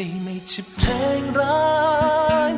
[0.00, 0.80] ไม่ไม่ใช่แพ
[1.20, 1.58] งร้า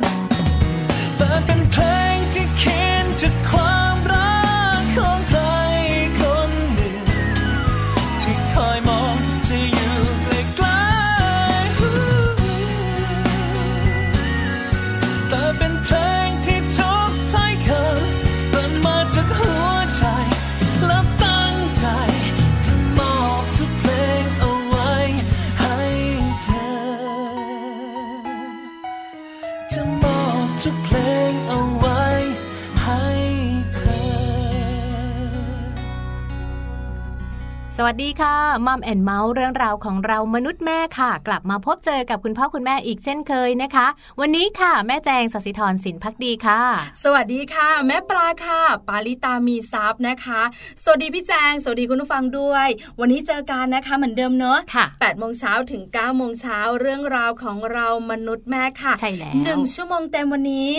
[37.85, 38.35] วัสดีค่ะ
[38.67, 43.87] Mom and Mouth เรื่องราวของเรามนุษย์แม่ค่ะ กลับมาพบเจอกับคุณพ่อคุณแม่อีกเช่นเคยนะคะ
[44.19, 46.61] วันนี้ค่ะแม่แจงสศิธรสินพักดีค่ะ
[47.03, 50.41] สวัสดีค่ะ แม่ปลาค่ะ ปาลิตามีซับนะคะ
[50.83, 52.67] สวัสดีพี่แจงสวัสดีคุณผู้ฟังด้วย
[52.99, 60.71] วันนี้เจอกันนะคะเหมือนเดิมเนอะค่ะแปดโมงเช้าถึง9ก้าโมงเช้าเรื่องราวของเรามนุษย์แม่ค่ะใช่แล้วหนึ่งชั่วโมงเต็มวันนี้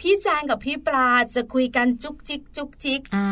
[0.00, 3.28] พี่แจงกับพี่ปลาจะคุยกันจุกจิกจุกจิกอ่า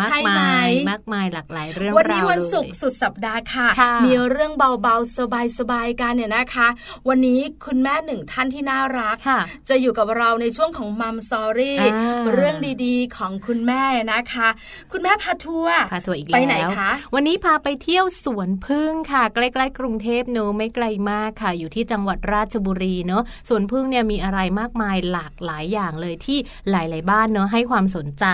[0.00, 5.18] มากมายมากมายหลากหลายเรื่องวันนี้วันศุกร์สุดสัปดาห์ค่ะค่ะ มีเรื่องเบาๆ
[5.58, 6.68] สบายๆกันเนี่ยนะคะ
[7.08, 14.48] วันนี้คุณแม่หนึ่งท่านที่น่ารักค่ะจะอยู่กับเราในช่วงของมัมซอรี่อ่าเรื่องดีๆ ของคุณแม่นะคะ
[14.92, 26.38] คุณแม่พาทัวร์พาทัวร์อีกแล้วไปไหนคะวันนี้พาไปเที่ยวสวนพึ่งค่ะ ใกล้ๆกรุงเทพเนอะไม่ไกลมากค่ะ อยู่ที่จังหวัดราชบุรีเนอะสวนพึ่งเนี่ยมีอะไรมากมายหลากหลายอย่างเลยที่
[26.70, 28.26] หลายๆบ้านเนอะให้ความสนใจ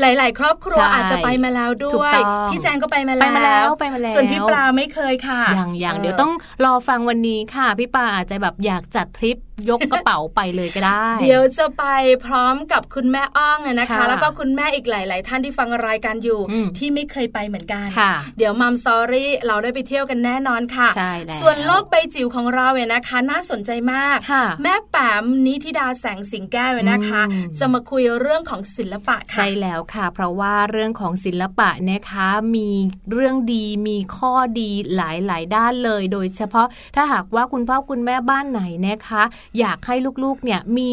[0.00, 6.32] หลาย ๆ ครอบครัวใช่อาจจะไปมาแล้วด้ถูวกยต้องพี่แจงก็ไปมาไปมาแล้วไปมาแล้วส่วนพี่ปลาไม่เคยค่ะอย่างอย่างออเดี๋ยวต้อง
[6.64, 9.36] รอฟังวันนี้ค่ะ พี่ปาอาจจะแบบอยากจัดทริป
[9.68, 11.84] ยกกระเป๋าไปเลยก็ได้ เดี๋ยวจะไป
[12.26, 32.70] พร้อมกับคุณแม่อ้องเนี่ยนะคะค่ะแล้วก็คุณแม่อีกหลาย ๆ ท่านที่ฟังรายการอยู่อืมที่ไม่เคยไปเหมือนกันค่ะเดี๋ยวมัมซอรี่เราได้ไปเที่ยวกันแน่นอนค่ะใช่แล้วส่วนโลกใบจิ๋วของเราเนี่ยนะคะ น่าสนใจมากค่ะแม่แปมนิธิดาแสงสิงแก้วเนี่ยนะคะอืมจะมาคุยเรื่องของศิลปะค่ะใช่แล้วค่ะ เพราะว่าเรื่องของศิลปะนะคะมี
[33.12, 39.22] เรื่องดีมีข้อดีหลายหลายๆด้านเลย โดยเฉพาะถ้าหากว่าคุณพ่อคุณแม่บ้านไหนนะคะ
[39.58, 40.90] อยากให้ลูกๆเนี่ยมี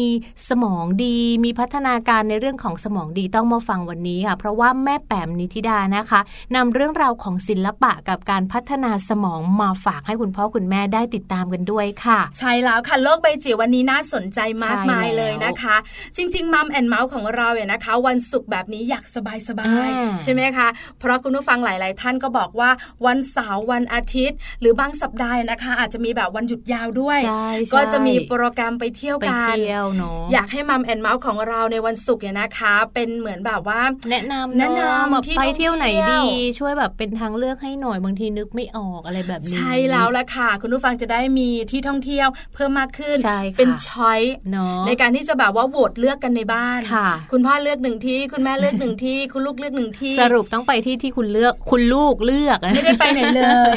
[0.48, 6.20] สมองดี มีพัฒนาการในเรื่องของสมองดีต้องมาฟังวันนี้ค่ะ เพราะว่าแม่แปมนิธิดานะคะ
[6.56, 15.76] นำเรื่องราวของศิลปะกับการพัฒนาสมองมาฝากให้คุณพ่อคุณแม่ได้ติดตามกันด้วยค่ะ ใช่แล้วค่ะโลกใบจิ๋ววันนี้น่าสนใจมากมายใช่แล้วเลยนะคะ
[16.16, 20.68] จริงๆ Mom and Mouth ของเราเนี่ยนะคะ วันศุกร์แบบนี้อยากสบายอ่าๆใช่ไหมคะ
[20.98, 22.70] เพราะคุณผู้ฟังหลาย ๆ ท่านก็บอกว่า
[23.06, 44.20] วันเสาร์วันอาทิตย์ หรือบางสัปดาห์นะคะ อาจจะมีแบบวันหยุดยาวด้วยใช่ใช่ก็จะมีโปรแกรมไปเที่ยวไปกันเที่ยวเนาะอยากให้ Mom and Mouth ของเราในวันศุกร์เนี่ยนะคะ เป็นเหมือนแบบว่า แนะนำแนะนำแบบที่ไปท่องเที่ยวไหนเที่ยวดี ช่วยแบบเป็นทางเลือกให้หน่อยบางทีนึกไม่ออกอะไรแบบนี้ ใช่แล้วละค่ะ คุณผู้ฟังจะได้มีที่ท่องเที่ยวเพิ่มมากขึ้นใช่ค่ะเป็นช้อย
[44.52, 53.72] เนาะในการที่จะแบบว่าโหวตเลือกกันในบ้านค่ะคุณพ่อเลือกหนึ่งที่ คุณแม่เลือกหนึ่งที่ คุณลูกเลือกหนึ่งที่ สรุปต้องไปที่ที่คุณเลือก คุณลูกเลือก ไม่ได้ไปไหนเลย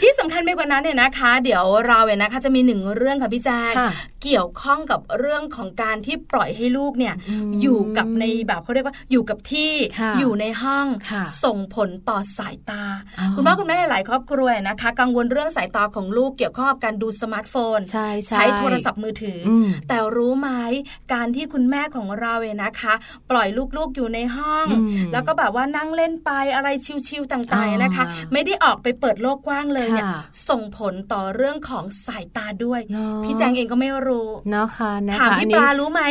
[0.00, 3.90] ที่สำคัญไปกว่านั้นเนี่ยนะคะ เดี๋ยวเราเนี่ยนะคะจะมีหนึ่งเรื่องค่ะพี่แจ๊คค่ะ
[4.22, 12.84] เกี่ยวข้องกับเรื่องของการที่ปล่อยให้ลูกเนี่ยอืมอยู่กับในแบบเขาเรียกว่าอยู่กับที่ค่ะอยู่ในห้องค่ะส่งผลต่อสายตา
[13.18, 20.50] อ๋อคุณพ่อคุณแม่หลายครอบครัวนะคะ กังวลเรื่องสายตาของลูกเกี่ยวข้องกับการดูสมาร์ทโฟน ใช่ใช่ใช้โทรศัพท์มือถือออืมแต่รู้ไหม
[21.12, 22.94] การที่คุณแม่ของเราเนี่ยนะคะ
[23.30, 24.78] ปล่อยลูกๆอยู่ในห้องอื
[25.08, 26.68] มแล้วก็แบบว่านั่งเล่นไปอะไร
[27.08, 36.02] chill ๆต่างๆนะคะอ่าไม่ได้ออกไปเปิดโลกกว้างเลยเนี่ยค่ะส่งผลต่อเรื่องของสายตาด้วยเนอะพี่แจงเองก็ไม่รู้เนาะค่ะนะคะอันนี้ถามพี่ปลารู้ไหม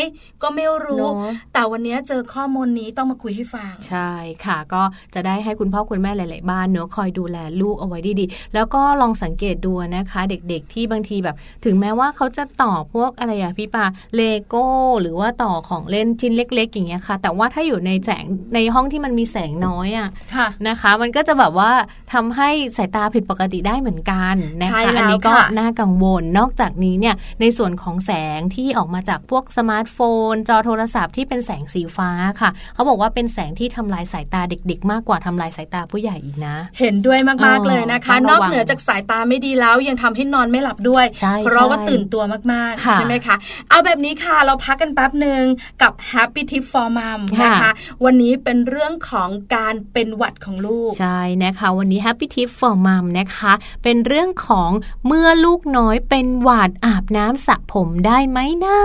[0.43, 1.13] ก็ไม่รู้เนอะ
[1.53, 4.11] แต่วันนี้เจอข้อมูลนี้ต้องมาคุยให้ฟัง ใช่
[4.45, 4.81] ค่ะ ก็
[5.13, 11.35] จะได้ให้คุณพ่อคุณแม่หลาย ๆ บ้านเนอะคอยดูแลลูกเอาไว้ดีๆ แล้วก็ลองสังเกตดูนะคะ เด็ก ๆ ที่บางทีแบบ
[11.65, 13.85] ถึงแม้ว่าเขาจะต่อพวกอะไรอะพี่ปลา
[14.15, 14.67] เลโก้
[15.01, 18.25] หรือว่าต่อของเล่นชิ้นเล็ก ๆ อย่างเงี้ยค่ะ แต่ว่าถ้าอยู่ในแสง
[18.55, 21.71] ในห้องที่มันมีแสงน้อยอะค่ะนะคะ มันก็จะแบบว่า
[22.13, 27.10] ทำให้สายตาผิดปกติได้เหมือนกันนะใช่คะแล้วอันนี้ก็ค่ะน่ากังวลนอกจากนี้เนี่ย
[27.41, 29.97] ในส่วนของแสงที่ออกมาจากพวกสมาร์ทโฟ
[30.31, 32.09] น จอโทรศัพท์ที่เป็นแสงสีฟ้า
[32.41, 43.35] ค่ะ เขาบอกว่าเป็นแสงที่ทำลายสายตาเด็ก ๆ มากกว่าทำลายสายตาผู้ใหญ่อีกนะ เห็นด้วยมากอ๋อๆเลยนะคะต้องนระอกวังเหนือจากสายตาไม่ดีแล้วยังทำให้นอนไม่หลับด้วยใช่เพราะว่าใช่ตื่นตัวมากๆค่ะใช่ไหมคะ
[43.69, 45.43] เอาแบบนี้ค่ะเราพักกันแป๊บหนึ่ง
[45.81, 47.71] กับ Happy Tip for Mom ค่ะนะคะ
[48.05, 53.53] วันนี้เป็นเรื่องของการเป็นหวัดของลูก ใช่นะคะ วันนี้ Happy Tip for Mom นะคะ
[53.83, 54.71] เป็นเรื่องของ
[55.07, 58.77] เมื่อลูกน้อยเป็นหวัดอาบน้ำสระผมได้ไหมนะ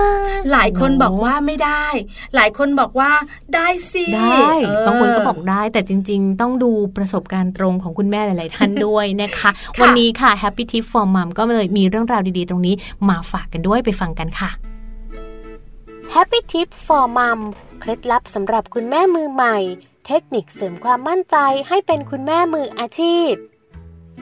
[0.51, 1.85] หลายคนบอกว่าไม่ได้
[2.35, 3.11] หลายคนบอกว่า
[3.55, 9.49] ได้สิได้เออบางคนก็บอกได้แต่จริง ๆ ต้องดูประสบการณ์ตรงของคุณแม่หลาย ๆ ท่านด้วยนะคะ
[9.81, 12.75] วันนี้ค่ะ Happy Tip for Mom ก็เลยมีเรื่องราวดีๆ ตรงนี้
[13.09, 14.49] มาฝากกันด้วยไปฟังกันค่ะ
[16.13, 17.39] Happy Tip for Mom
[17.79, 19.57] เคล็ดลับสำหรับคุณแม่มือใหม่
[20.07, 21.37] เทคนิคเสริมความมั่นใจ
[21.67, 23.31] ให้เป็นคุณแม่มืออาชีพ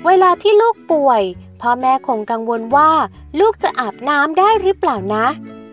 [0.05, 1.23] เวลาที่ลูกป่วย
[1.61, 2.91] พ่อแม่คงกังวลว่า
[3.39, 5.25] ลูกจะอาบน้ำได้หรือเปล่านะ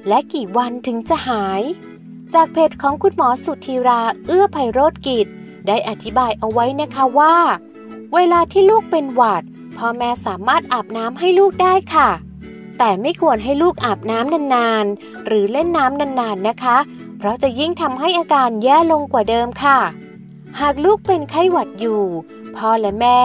[0.09, 1.63] และกี่วันถึงจะหาย
[2.35, 5.27] จากเพจของคุณหมอสุธีราเอื้อไพโรธกิจ
[5.67, 7.37] ได้อธิบายเอาไว้นะคะว่า
[8.15, 9.43] เวลาที่ลูกเป็นหวัด
[9.79, 12.11] พ่อแม่สามารถอาบน้ำให้ลูกได้ค่ะ
[12.79, 16.77] แต่ไม่ควรให้ลูกอาบน้ำนานๆ หรือเล่นน้ำนาน ๆ นะคะ
[17.19, 19.79] เพราะจะยิ่งทำให้อาการแย่ลงกว่าเดิมค่ะ
[20.61, 22.03] หากลูกเป็นไข้หวัดอยู่
[22.57, 23.19] พ่อและแม่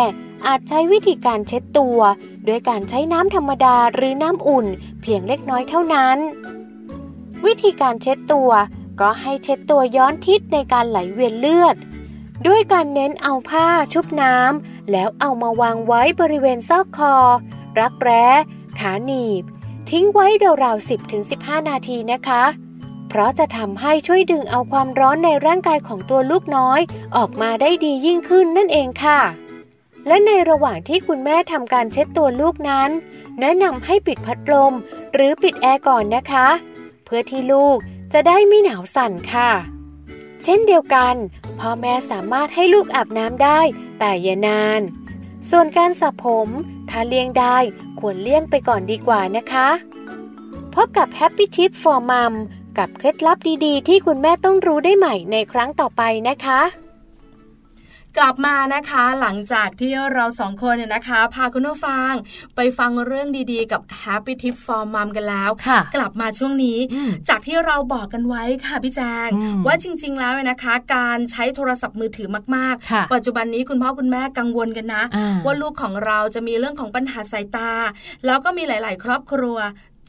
[0.48, 2.00] อาจใช้วิธีการเช็ดตัว
[2.48, 4.68] ด้วยการใช้น้ำธรรมดาหรือน้ำอุ่น
[5.02, 6.18] เพียงเล็กน้อยเท่านั้น
[7.46, 8.52] วิธีการเช็ดตัว
[9.00, 11.76] ก็ให้เช็ดตัวย้อนทิศในการไหลเวียนเลือด
[12.48, 17.16] ด้วยการเน้นเอาผ้าชุบน้ำแล้วเอามาวางไว้บริเวณซอกคอ
[17.80, 18.26] รักแร้
[18.80, 19.44] ขาหนีบ
[19.90, 20.28] ทิ้งไว้
[20.64, 20.88] ราวๆ
[21.24, 22.44] 10-15 นาทีนะคะ
[23.08, 26.80] เพราะจะทำให้ช่วยดึงเอาความร้อนในร่างกายของตัวลูกน้อย
[27.18, 29.22] ออกมาได้ดียิ่งขึ้นนั่นเองค่ะ
[30.08, 32.90] และในระหว่างที่คุณแม่ทำการเช็ดตัวลูกนั้น
[33.40, 34.74] แนะนำให้ปิดพัดลม
[35.14, 36.48] หรือปิดแอร์ก่อนนะคะ
[37.06, 37.78] เพื่อที่ลูก
[38.14, 39.52] จะได้ไม่หนาวสั่นค่ะ
[40.44, 41.16] เช่นเดียวกัน
[41.60, 43.60] พ่อแม่สามารถให้ลูกอาบน้ำได้
[44.00, 44.82] แต่อย่านาน
[45.50, 46.48] ส่วนการสระผม
[46.90, 47.58] ถ้าเลี่ยงได้
[48.00, 49.70] ควรเลี่ยงไปก่อนดีกว่านะคะ
[50.74, 52.34] พบกับ Happy Tip for Mom
[52.78, 56.62] กับเคล็ดลับดีๆ ที่คุณแม่ต้องรู้ได้ใหม่ในครั้งต่อไปนะคะ
[58.18, 62.12] กลับมานะคะหลังจากที่เราสองคนเนี่ยนะคะ พาคุณผู้ฟัง
[62.56, 77.72] ไปฟังเรื่องดีๆ กับ Happy Tip for Mom กันแล้วค่ะ กลับมาช่วงนี้อืมจากที่เราบอกกันไว้ค่ะพี่แจงอืมว่าจริง ๆ แล้วเนี่ยนะคะ การใช้โทรศัพท์มือถือมากค่ะๆปัจจุบันนี้คุณพ่อคุณแม่กังวลกันนะอ่าว่าลูกของเราจะมีเรื่องของปัญหาสายตา
[78.26, 79.58] แล้วก็มีหลาย ๆ ครอบครัว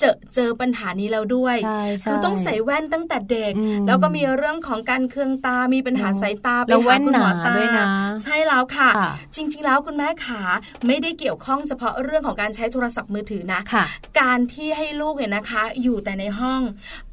[0.00, 7.86] เจอเจอปัญหานี้แล้วด้วยใช่ใช่คือต้องใส่แว่นตั้งแต่เด็กอืมแล้วก็มีเรื่องของการเคืองตา มีปัญหาเนอะสายตาไปแล้วแว่หานคุณหมอหนาตาด้วยนะ
[8.22, 10.40] ใช่แล้วค่ะค่ะ จริง ๆ แล้วคุณแม่ขา
[10.86, 13.84] ไม่ได้เกี่ยวข้องเฉพาะเรื่องของการใช้โทรศัพท์มือถือนะค่ะ
[14.20, 16.60] การที่ให้ลูกเนี่ยนะคะ อยู่แต่ในห้อง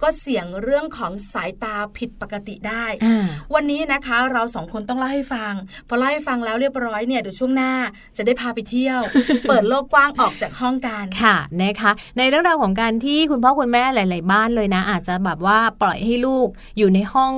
[0.02, 5.54] ก็เสี่ยงเรื่องของสายตาผิดปกติได้อ่าวันนี้นะคะเราสองคนต้องเล่าให้ฟัง
[5.88, 7.74] พอเล่าให้ฟังแล้วเรียบร้อยเนี่ยเดี๋ยวช่วงหน้า
[8.18, 9.00] จะได้พาไปเที่ยว
[9.50, 17.34] เปิดโลกกว้างออกจากห้องกันค่ะนะคะ ในเรื่องราวของการที่คุณพ่อคุณแม่หลาย ๆ บ้านเลยนะ อาจจะแบบว่าปล่อยให้ลูกอยู่ในห้อง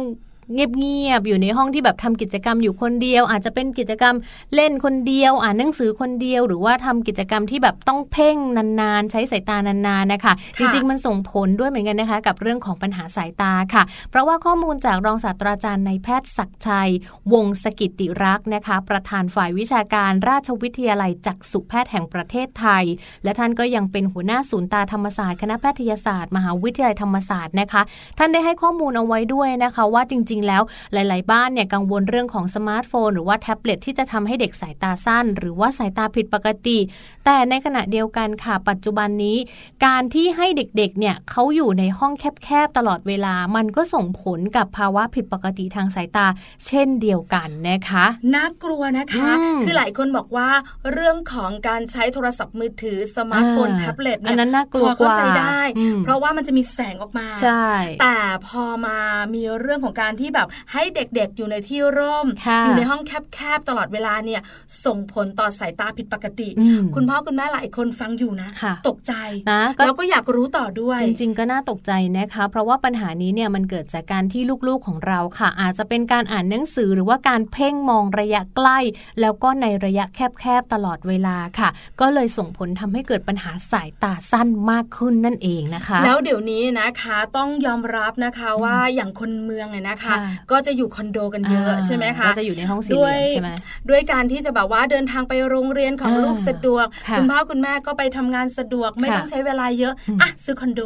[0.53, 4.15] เงียบๆอยู่ในห้องที่แบบทำกิจกรรมอยู่คนเดียว อาจจะเป็นกิจกรรม
[4.55, 8.37] เล่นคนเดียว อ่านหนังสือคนเดียว หรือว่าทำกิจกรรมที่แบบต้องเพ่ง
[8.81, 16.89] นานๆ ใช้สายตานานๆนะคะจค่ะริงๆมันส่งผลด้วยเหมือนกันนะคะ กับเรื่องของปัญหาสายตาค่ะ เพราะว่าข้อมูลจากรองศาสตราจารย์นายแพทย์ศักดิ์ชัย
[17.33, 22.83] วงศกิตติรักษ์นะคะ ประธานฝ่ายวิชาการราชวิทยาลัยจักษุแพทย์แห่งประเทศไทย
[23.23, 27.81] และท่านก็ยังเป็นหัวหน้าศูนย์ตาธรรมศาสตร์คณะแพทยศาสตร์ มหาวิทยาลัยธรรมศาสตร์นะคะ
[28.17, 30.61] ท่านได้ให้ข้อมูลเอาไว้ด้วยนะคะว่าจริงๆ แล้ว
[30.93, 36.77] หลาย ๆ บ้านเนี่ยกังวลเรื่องของสมาร์ทโฟน หรือว่าแท็บเล็ตที่จะทำให้เด็กสายตาสั้น หรือว่าสายตาผิดปกติ
[37.25, 39.37] แต่ในขณะเดียวกันค่ะ ปัจจุบันนี้
[39.85, 42.13] การที่ให้เด็ก ๆ เนี่ยเขาอยู่ในห้อง
[42.43, 46.25] แคบ ๆ ตลอดเวลา มันก็ส่งผลกับภาวะผิดปกติทางสายตา
[46.67, 50.49] เช่นเดียวกันนะคะน่ากลัวนะคะอืมคือหลายคนบอกว่า
[50.91, 57.67] เรื่องของการใช้โทรศัพท์มือถือสมาร์ทโฟนอ่าแท็บเล็ตเนี่ยอันนั้นน่ากลัวพอเข้าใจกว่าได้อืมเพราะว่ามันจะมีแสงออกมา ใช่
[58.01, 58.17] แต่
[58.47, 58.97] พอมา
[59.35, 64.41] มีเรื่องของการที่แบบให้เด็กๆอยู่ในที่ร่มค่ะอยู่ในห้องแคบๆตลอดเวลาเนี่ย
[64.85, 69.13] ส่งผลต่อสายตาผิดปกติอืมคุณพ่อคุณแม่หลายคนฟังอยู่นะค่ะตกใจ
[69.51, 78.79] นะก็แล้วก็อยากรู้ต่อด้วย จริง ๆ ก็น่าตกใจนะคะ เพราะว่าปัญหานี้เนี่ยมันเกิดจากการที่ลูกๆของเราค่ะ อาจจะเป็นการอ่านหนังสือหรือว่าการเพ่งมองระยะใกล้
[79.21, 81.69] แล้วก็ในระยะแคบๆตลอดเวลาค่ะ
[82.01, 90.16] ก็เลยส่งผลทำให้เกิดปัญหาสายตาสั้นมากขึ้นนั่นเองนะคะ แล้วเดี๋ยวนี้นะคะต้องยอมรับนะคะว่าอย่างคนเมืองเนี่ยนะคะค่ะ
[90.51, 93.49] ก็จะอยู่คอนโดกันเยอะใช่ไหมคะก็จะอยู่ในห้องสี่เหลี่ยมใช่ไหม
[93.89, 100.81] ด้วยการที่จะแบบว่าเดินทางไปโรงเรียนของอ่าลูกสะดวกค่ะณพ่อคุณแม่ก็ไปทำงานสะดวกไม่ค่ะต้องใช้เวลาเยอะอืมอะซื้อคอนโด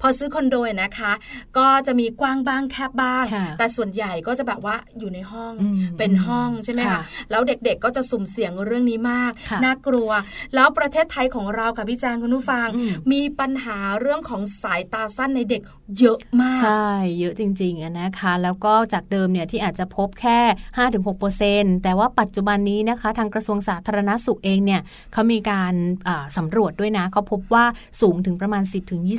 [0.00, 1.12] พอซื้อคอนโดเนี่ยนะคะ
[1.58, 10.10] ก็จะมีกว้างบ้างแคบบ้างค่ะแต่ส่วนใหญ่ก็จะแบบว่าอยู่ในห้องอืมเป็นห้องใช่ไหมค่ะคะแล้วเด็กๆก็จะสุ่มเสี่ยงเรื่องนี้มากค่ะน่ากลัว
[10.54, 15.62] แล้วประเทศไทยของเราค่ะพี่แจงคุณผู้ฟังอืมมีปัญหาเรื่องของสายตาสั้นในเด็ก
[16.00, 16.88] เยอะมาก ใช่
[17.20, 20.38] เยอะจริงๆอะนะคะ แล้วก็จากเดิมเนี่ยที่อาจจะพบแค่
[21.10, 24.80] 5-6%แต่ว่าปัจจุบันนี้นะคะทางกระทรวงสาธารณสุขเองเนี่ย
[25.12, 25.74] เขามีการ
[26.08, 27.64] อ่าสำรวจด้วยนะเขาพบว่า
[28.00, 28.62] สูงถึงประมาณ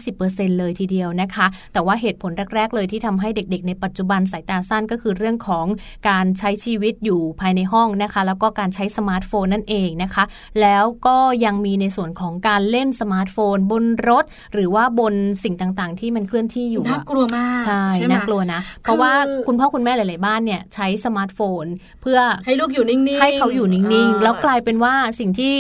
[0.02, 5.66] 10-20%เลยทีเดียวนะคะ แต่ว่าเหตุผลแรก ๆ เลยที่ทำให้เด็กๆ ในปัจจุบันสายตาสั้นก็คือเรื่องของ
[6.10, 10.24] การใช้ชีวิตอยู่ภายในห้องนะคะ แล้วก็การใช้สมาร์ทโฟนนั่นเองนะคะ
[10.62, 15.14] แล้วก็ยังมีในส่วนของการเล่นสมาร์ทโฟน บนรถ หรือว่าบน
[15.44, 17.64] สิ่งต่างๆ ที่มันเคลื่อนที่อยู่อะน่ากลัวมาก
[17.96, 19.14] ใช่ไหมน่ากลัวนะ เพราะว่า
[19.48, 21.66] คุณพ่อคุณแม่หลาย ๆ บ้านเนี่ยใช้สมาร์ทโฟน
[22.02, 25.58] เพื่อให้ลูกอยู่นิ่ง ๆ ให้เขาอยู่นิ่งเอๆอแล้วกลายเป็นว่าสิ่งที่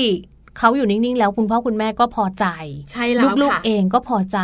[0.57, 2.45] เขาอยู่นิ่งๆ แล้วคุณพ่อคุณแม่ก็พอใจ
[2.91, 4.39] ใช่แล้วลูกค่ะๆเองก็พอใจ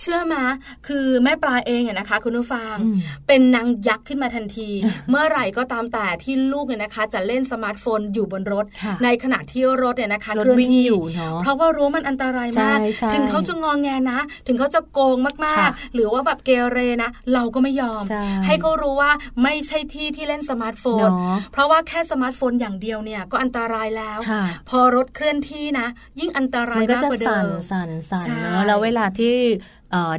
[0.00, 0.42] เชื่อมา
[0.86, 4.70] คือแม่ปลาเองอะนะคะ คุณผู้ฟังอืมเป็นนางยักษ์ขึ้นมาทันที
[5.10, 19.10] เมื่อไหร่ก็ตามแต่ที่ลูกเนี่ยนะคะ จะเล่นสมาร์ทโฟนอยู่บนรถค่ะในขณะที่รถเนี่ยนะคะรถเคลื่อนวิ่งที่อยู่เนาะเพราะว่ารู้ว่ามันอันตรายมากใช่ใช่ถึงเขาจะงองแงนะ ถึงเขาจะโกงมากค่ะๆหรือว่าแบบเกเรนะ เราก็ไม่ยอมใช่ให้เขารู้ว่า
[19.42, 25.86] ไม่ใช่ที่ที่เล่นสมาร์ทโฟนเนาะเพราะว่าแค่สมาร์ทโฟนอย่างเดียวเนี่ยก็อันตรายแล้วค่ะพอรถเคลื่อนที่นะ
[26.20, 29.34] ยิ่งอันตรายมากกว่าเดิมมันก็จะสั่นสั่นสั่นใช่เนอะแล้วเวลาที่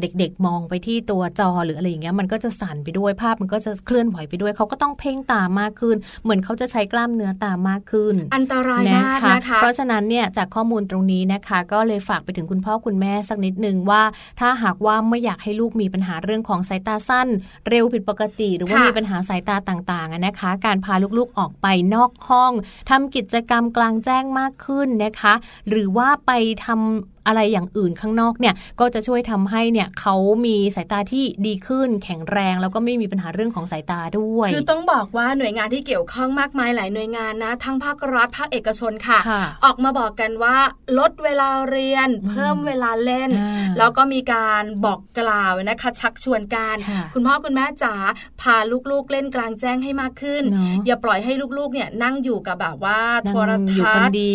[0.01, 14.01] เด็กๆ มองไปที่ตัวจอหรืออะไรอย่างเงี้ยมันก็จะสั่นไปด้วยภาพมันก็จะเคลื่อนไหวไปด้วย เขาก็ต้องเพ่งตามากขึ้น เหมือนเขาจะใช้กล้ามเนื้อตามากขึ้น อันตรายมากนะคะ เพราะฉะนั้นเนี่ยจากข้อมูลตรงนี้นะคะ ก็เลยฝากไปถึงคุณพ่อคุณแม่สักนิดนึงว่า
[14.39, 17.27] ถ้าหากว่าไม่อยากให้ลูกมีปัญหาเรื่องของสายตาสั้น
[17.69, 22.51] เร็วผิดปกติ หรือว่ามีปัญหาสายตาต่างๆนะคะ การพาลูกๆออกไปนอกห้อง
[22.89, 25.33] ทำกิจกรรมกลางแจ้งมากขึ้นนะคะ
[25.69, 26.31] หรือว่าไป
[26.65, 39.19] ทำอะไรอย่างอื่นข้างนอกเนี่ยก็จะช่วยทำให้เนี่ยเขามีสายตาที่ดีขึ้นแข็งแรง แล้วก็ไม่มีปัญหาเรื่องของสายตาด้วย คือต้องบอกว่าหน่วยงานที่เกี่ยวข้องมากมายหลายหน่วยงานนะทั้งภาครัฐภาคเอกชนค่ะ
[39.65, 40.57] ออกมาบอกกันว่า
[40.99, 43.31] ลดเวลาเรียน เพิ่มเวลาเล่น
[43.77, 46.75] แล้วก็มีการบอกกล่าวนะคะชักชวนกัน
[47.13, 47.95] คุณพ่อคุณแม่จ๋า
[48.41, 48.55] พา
[48.91, 50.43] ลูกๆเล่นกลางแจ้งให้มากขึ้น
[50.85, 54.29] อย่าปล่อยให้ลูกๆเนี่ยนั่งอยู่กับแบบว่าโทรทัศน์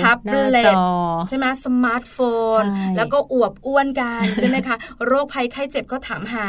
[0.00, 0.18] แท็บ
[0.52, 0.74] เล็ต
[1.28, 2.37] ใช่ไหมสมาร์ทโฟน
[2.96, 4.76] แล้วก็อวบอ้วนกันใช่ไหมคะ
[5.06, 6.46] โรคภัยไข้เจ็บก็ถามหา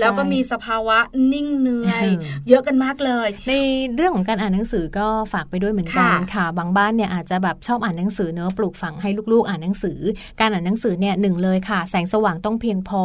[0.00, 0.98] แล้วก็มีสภาวะ
[1.32, 2.06] นิ่งเหนื่อย
[2.48, 3.52] เยอะกันมากเลย ใน
[3.96, 9.98] เรื่องของการอ่านหนังสือก็ฝากไปด้วยเหมือนกันค่ะ บางบ้านเนี่ยอาจจะแบบชอบอ่านหนังสือเนอะปลูกฝังให้ลูกๆ อ่านหนังสือ
[10.40, 13.04] การอ่านหนังสือเนี่ยหนึ่งเลยค่ะ แสงสว่างต้องเพียงพอ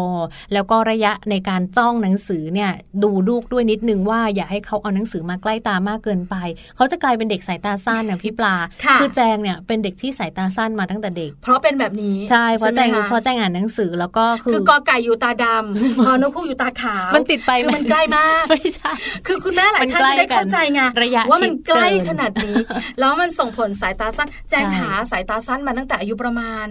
[0.54, 2.72] แล้วก็ระยะในการจ้องหนังสือเนี่ย
[3.04, 6.36] ดูลูกด้วยนิดนึงว่าอย่าให้เขาเอาหนังสือมาใกล้ตามากเกินไป
[6.76, 8.56] เขาจะกลายเป็นเด็กสายตาสั้นนะพี่ปลา
[9.00, 18.92] คือแจงเนี่ยเป็นเด็กที่สายตาสั้นมาตั้งแต่เด็ก เพราะเป็นแบบนี้ใช่เพราะแจงเพราะแจงอ่านหนังสือแล้วก็คือคือกอไก่อยู่ตาดำพอนกพูกอยู่ตาขาวมันติดไปคือมันใกล้มากไม่ใช่
[19.28, 20.82] คือคุณแม่หลายท่านจะได้เข้าใจไง
[21.30, 22.56] ว่ามันใกล้ขนาดนี้
[23.00, 26.68] แล้วมันส่งผลสายตาสั้นแจ้งหาสายตาสั้นมาตั้งแต่อายุประมาณ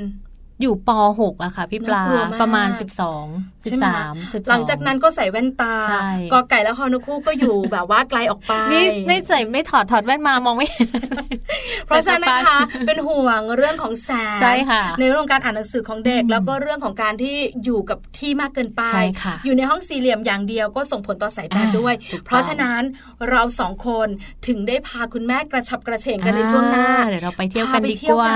[0.62, 2.02] อยู่ป .6 อะค่ะ พี่ปลา
[2.40, 2.78] ประมาณ 12
[3.64, 5.74] 13หลังจากนั้นก็ใส่แว่นตา
[6.32, 10.88] กอไก่และฮอนุคู่ก็อยู่แบบว่าไกลออกไปนี่ไม่ใส่ไม่ถอดถอดแว่นมามองไม่เห็น
[11.86, 18.82] เพราะฉะนั้นนะคะเป็นห่วงเรื่องของแสงใช่ค่ะในเรื่องการอ่านหนังสือของเด็ก แล้วก็เรื่องของการที่อยู่กับที่มากเกินไป
[19.44, 21.94] อยู่ในห้องสี่เหลี่ยมอย่างเดียวก็ส่งผลต่อสายตาด้วย
[22.24, 22.82] เพราะฉะนั้น
[23.30, 24.08] เราสองคน
[24.46, 28.34] ถึงได้พาคุณแม่กระชับกระเฉงกันในช่วงหน้าเดี๋ยวเราไปเที่ยวกันดีกว่า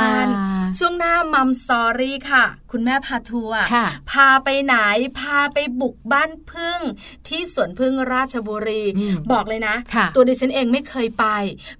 [0.78, 3.60] ช่วงหน้ามัมสอรี่ค่ะ คุณแม่พาทัวร์
[4.10, 4.76] พาไปไหน
[5.18, 6.80] พาไปบุกบ้านพึ่ง
[7.28, 8.82] ที่สวนพึ่งราชบุรี
[9.32, 9.74] บอกเลยนะ
[10.14, 11.26] ตัวดิฉันเองไม่เคยไป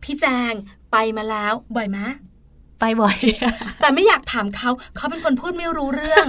[0.03, 0.53] พี่แจง
[0.93, 1.99] ไปมาแล้วบ่อยไหม
[2.81, 3.17] ไปบ่อย
[3.81, 6.27] แต่ไม่อยากถามเขา เขาเป็นคนพูดไม่รู้เรื่อง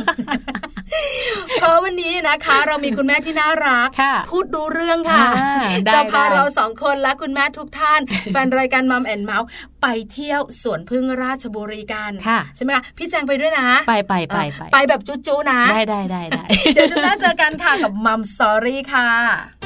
[1.59, 3.89] เพราะวันนี้นะคะ เรามีคุณแม่ที่น่ารัก
[4.31, 5.25] พูดรู้เรื่องค่ะ
[5.93, 8.01] จะพาเราสองคนและคุณแม่ทุกท่าน
[8.31, 9.47] แฟนรายการ Mom and Mouth
[9.81, 12.11] ไปเที่ยวสวนผึ้งราชบุรีกัน
[12.55, 16.21] ใช่ไหมคะพี่แจงไปด้วยนะ ไปไปไปไปไปแบบจุ๊ๆนะ ได้ได้ได้
[16.73, 19.58] เดี๋ยวหน้าเจอกันค่ะกับ Mom Story ค่ะ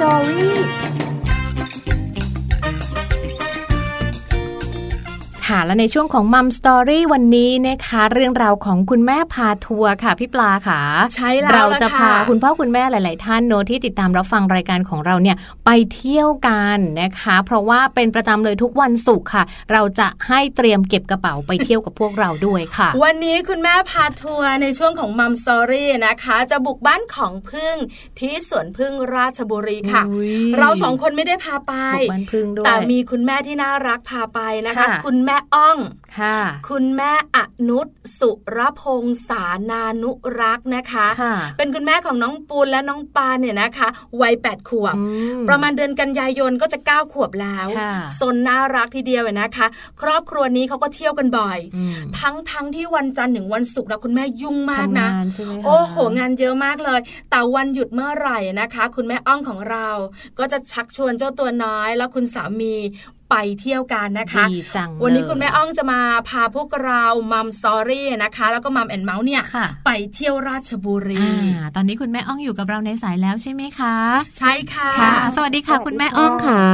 [0.00, 1.09] มั
[5.50, 10.80] ค่ะและในช่วงของ Mom Story วันนี้นะคะ เรื่องราวของคุณแม่พาทัวร์ค่ะพี่ปลาค่ะ
[11.14, 15.36] ใช่แล้วเราจะล่พาคุณพ่อคุณแม่หลาย ๆ ท่านเนอะที่ติดตามรับฟังรายการของเราเนี่ย
[15.66, 27.76] ไปเที่ยวกันนะคะ เพราะว่าเป็นประจำเลยทุกวันศุกร์ค่ะ เราจะให้เตรียมเก็บกระเป๋าไปเที่ยวกับพวกเราด้วยค่ะ วันนี้คุณแม่พาทัวร์ในช่วงของ Mom Story นะคะ จะบุกบ้านของผึ้ง
[28.18, 35.78] ที่สวนพึ่งราชบุรีค่ะอุ๊ยเราสองคนไม่ได้พาไปบุกบ้านพึ่งด้วยแต่มีคุณแม่ที่น่ารักพาไปนะคะค่ะคุณแม่อ้อง
[36.18, 37.86] ค่ะ คุณแม่อนุช
[38.18, 43.88] สุรพงษ์สานานุรักษ์นะคะค่ะเป็นคุณแม่ของน้องปูนและน้องปานเนี่ยนะคะ
[44.22, 45.02] วัยแปดขวบอื
[45.40, 49.66] มประมาณเดือนกันยายนก็จะเก้าขวบแล้วค่ะซนน่ารักทีเดียวเลยนะคะ
[50.02, 57.00] ครอบครัวนี้เขาก็เที่ยวกันบ่อยอืมทั้งทั้งที่วันจันทร์ถึงวันศุกร์แล้วคุณแม่ยุ่งมากทำนะงานใช่ไหมคะโอ้โหงานเยอะมากเลย
[57.30, 59.88] แต่วันหยุดเมื่อไหร่นะคะ คุณแม่อ้องของเรา
[60.38, 62.74] ก็จะชักชวนเจ้าตัวน้อย แล้วคุณสามี
[63.30, 71.24] ไปเที่ยวกันนะคะดีจังวันนี้เลยคุณแม่อ้องจะมาพาพวกเรามัมซอรี่นะคะ แล้วก็มัมแอนเมาส์เนี่ยค่ะไปเที่ยวราชบุรี
[71.56, 73.96] อ่าตอนนี้คุณแม่อ้องอยู่กับเราในสายแล้วใช่ไหมคะ
[74.38, 76.64] ใช่ค่ะค่ะสวัสดีค่ะ คุณแม่อ้องค่ะ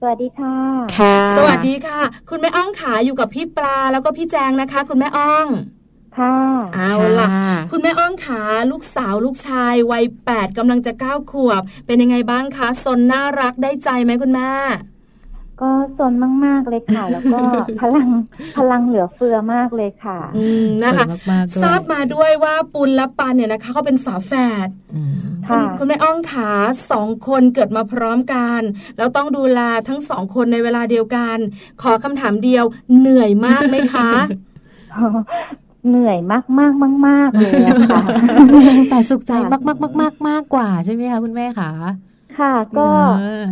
[0.00, 0.56] สวัสดีค่ะ
[0.96, 5.46] ค่ะ สวัสดีค่ะ คุณแม่อ้องขาอยู่กับพี่ปลาแล้วก็พี่แจงนะคะ คุณแม่อ้อง
[6.18, 6.36] ค่ะ
[6.74, 7.28] เอาล่ะ
[7.72, 14.50] คุณแม่อ้องขาลูกสาวลูกชายวัยแปดกำลังจะเก้าขวบ เป็นยังไงบ้างคะสนน่ารักได้ใจไหมคุณแม่
[15.62, 16.12] ก็สน
[16.44, 17.40] มาก ๆ เลยค่ะ แล้วก็
[17.80, 18.08] พลัง
[18.56, 24.32] พลังเหลือเฟือมากเลยค่ะ อืมนะคะสวยมากๆด้วยทราบมาด้วยว่าปุณและปันเนี่ยนะคะเขาเป็นฝาแฝ
[24.66, 25.14] ดอืม
[25.48, 26.50] คุณค่ะคุณแม่อ้องขา
[26.90, 28.60] สองคนเกิดมาพร้อมกัน
[28.96, 31.36] แล้วต้องดูแลทั้งสองคนในเวลาเดียวกัน
[31.82, 32.64] ขอคำถามเดียว
[32.98, 34.10] เหนื่อยมากไหมคะ
[35.88, 38.00] เหนื่อยมากมากมากมากๆเลยอะค่ะ
[38.90, 41.70] แต่สุขใจค่ะมากมากมากมากมากกว่าใช่ไหมคะคุณแม่คะ
[42.38, 43.44] ค่ะ ก็เออ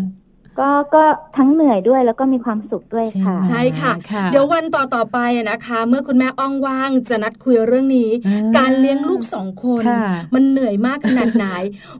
[0.58, 1.02] ก็ก็
[1.36, 5.18] ทั้งเหนื่อยด้วยแล้วก็มีความสุขด้วยค่ะ ใช่ใช่ค่ะค่ะ เดี๋ยววันต่อต่อๆไป
[5.50, 11.46] นะคะ เมื่อคุณแม่อ้องว่างจะนัดคุยเรื่องนี้อ่าการเลี้ยงลูกสองคนค่ะมันเหนื่อยมากขนาดไหน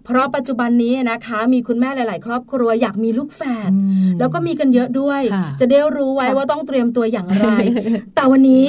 [0.05, 7.47] เพราะปัจจุบันนี้นะคะ มีคุณแม่หลาย ๆ ครอบครัวอยากมีลูกแฝดอืมแล้วก็มีกันเยอะด้วยค่ะจะได้รู้ไว้ว่าต้องเตรียมตัวอย่างไร
[8.15, 8.67] แต่วันนี้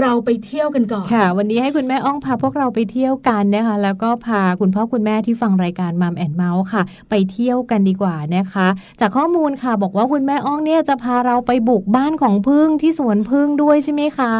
[0.00, 8.68] เราไปเที่ยวกันก่อนค่ะ วันนี้ให้คุณแม่อ้องพาพวกเราไปเที่ยวกันนะคะแล้วก็พาคุณพ่อคุณแม่ที่ฟังรายการมัมแอนเมาส์ค่ะ ไปเที่ยวกันดีกว่านะคะ
[9.00, 14.34] จากข้อมูลค่ะบอกว่าคุณแม่อ้องเนี่ยจะพาเราไปบุกบ้านของพึ่งที่สวนพึ่งด้วยใช่ไหมคะ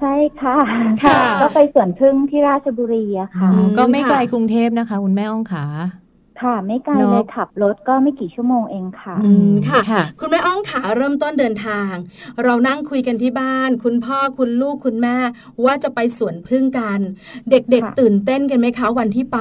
[0.00, 0.56] ใช่ค่ะ
[1.04, 5.66] ค่ะ ก็ไปสวนพึ่งที่ราชบุรีอะค่ะอืมก็ไม่ไกลค่ะกรุงเทพนะคะ คุณแม่อ้องขา
[6.40, 11.92] ค่ะ ไม่ไกลเนอะเลยขับรถก็ไม่กี่ชั่วโมงเองค่ะ อืมค่ะค่ะคุณแม่อ้องขาเริ่มต้นเดินทาง
[12.44, 15.16] เรานั่งคุยกันที่บ้าน คุณพ่อคุณลูกคุณแม่
[15.64, 17.00] ว่าจะไปสวนพึ่งกัน
[17.50, 19.40] เด็กค่ะๆตื่นเต้นกันไหมคะวันที่ไป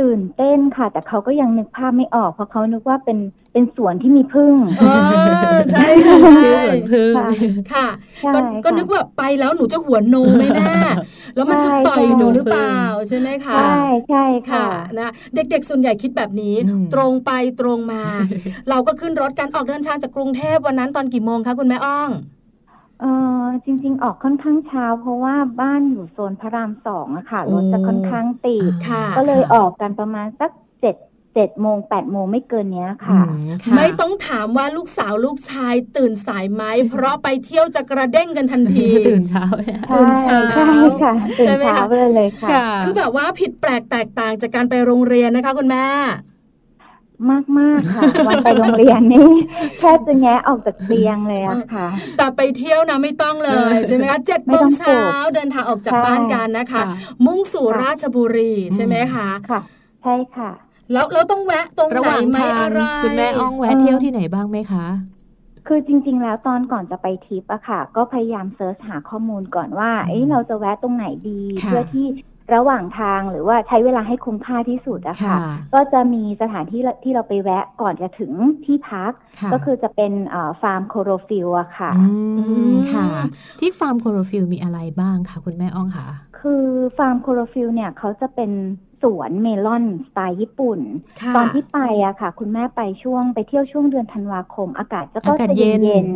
[0.00, 3.18] ตื่นเต้นค่ะ แต่เขาก็ยังนึกภาพไม่ออก เพราะเขานึกว่าเป็น
[3.52, 4.84] เป็นสวนที่มีพึ่งเอ
[5.54, 7.28] อใช่ค่ะชื่อสวนพึ่งค่ะ
[7.72, 7.88] ค่ะ
[8.22, 10.74] ใช่ก็ก็ค่ะนึกว่าไปแล้วหนูจะหัวโนไหมแม่
[11.36, 12.78] แล้วมันจะใช่ต่อยใช่หนูหรือเปล่า
[13.08, 17.30] ใช่ไหมคะใช่ใช่ค่ะค่ะนะเด็กๆส่วนใหญ่คิดแบบนี้อืมตรงไป
[17.60, 18.02] ตรงมา
[18.70, 22.10] เราก็ขึ้นรถกันออกเดินทางจากกรุงเทพวันนั้นตอนกี่โมงคะคุณแม่อ้อง
[23.00, 23.04] เอ
[23.42, 30.96] อจริง ๆ ออกค่อนข้างเช้า เพราะว่าบ้านอยู่โซนพระรามสองอะค่ะโอ้รถจะค่อนข้างติดค่ะ ก็เลยออกกันประมาณสักเจ็ด
[31.34, 33.30] เจ็ดโมงแปดโมงไม่เกินเนี้ยอืค่ะม
[33.64, 45.86] ค่ะ ไม่ต้องถามว่าลูกสาวลูกชายตื่นสายไหม เพราะไปเที่ยวจะกระเด้งกันทันทีตื่นเช้าเนี่ยตื่นเช้าใช่ค่ะตื่นใช่ไหมคะเช้าเลยเลยค่ะค่ะ คือแบบว่าผิดแปลกแตกต่างจากการไปโรงเรียนนะคะคุณแม่
[47.32, 49.30] มากมากค่ะ วันไปโรงเรียนนี่
[49.78, 55.02] แทบจะแงะออกจากเตียงเลยอะค่ะ แต่ไปเที่ยวนะไม่ต้องเลยใช่ไหมคะเจ็ดโมงเช้า
[55.34, 56.82] เดินทางออกจากบ้านกันนะคะ
[57.26, 59.60] มุ่งสู่ราชบุรีใช่ไหมคะค่ะ
[60.02, 60.50] ใช่ค่ะ
[60.92, 64.86] แล้วเราต้องแวะตรงไหนไหมอะไรคุณแม่อ้องแวะเที่ยวที่ไหนบ้างไหมคะ
[65.66, 72.06] คือจริง ๆ แล้วตอนก่อนจะไปทริปอะค่ะ ก็พยายาม search หาข้อมูลก่อนว่า เอ้เราจะแวะตรงไหนดี เพื่อที่
[72.54, 75.36] ระหว่างทางหรือว่าใช้เวลาให้คุ้มค่าที่สุดอะค่ะ
[75.74, 78.32] ก็จะมีสถานที่ที่เราไปแวะก่อนจะถึง
[78.64, 79.12] ที่พัก
[79.52, 80.12] ก็คือจะเป็น
[80.62, 81.90] ฟาร์ม Coro Field อะค่ะ
[82.94, 83.08] ค่ะ
[83.60, 86.06] ที่ฟาร์ม Coro Field มีอะไรบ้างคะคุณแม่อ้องคะ
[86.44, 86.64] คือ
[86.96, 88.50] ฟาร์ม Coro Field เนี่ยเขาจะเป็น
[89.02, 90.80] สวนเมลอนสไตล์ญี่ปุ่น
[91.36, 96.08] ตอนที่ไปอะค่ะ คุณแม่ไปช่วงไปเที่ยวช่วงเดือนธันวาคม อากาศจะก็จะเย็นเย็น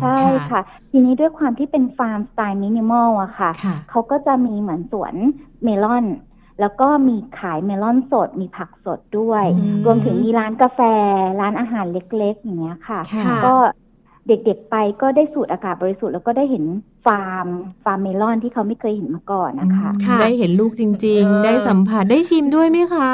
[0.00, 0.18] ใช่
[0.50, 0.60] ค่ะ
[0.90, 3.50] ทีนี้ด้วยความที่เป็นฟาร์มสไตล์มินิมอลอะค่ะ
[3.90, 5.14] เขาก็จะมีเหมือนสวน
[5.64, 6.04] เมลอน
[6.60, 9.44] แล้วก็มีขายเมลอนสดมีผักสดด้วย
[9.84, 10.80] รวมถึงมีร้านกาแฟ
[11.40, 13.00] ร้านอาหารเล็กๆอย่างเงี้ยค่ะ
[13.46, 13.54] ก็
[14.28, 16.64] เด็กๆไปก็ได้สูดอากาศบริสุทธิ์แล้วก็ได้เห็น
[17.06, 17.46] ฟาร์ม
[17.84, 19.90] ฟาร์มเมลอนที่เขาไม่เคยเห็นมาก่อนนะคะ
[20.22, 23.12] ได้เห็นลูกจริง ๆ ได้สัมผัสได้ชิมด้วยไหมคะ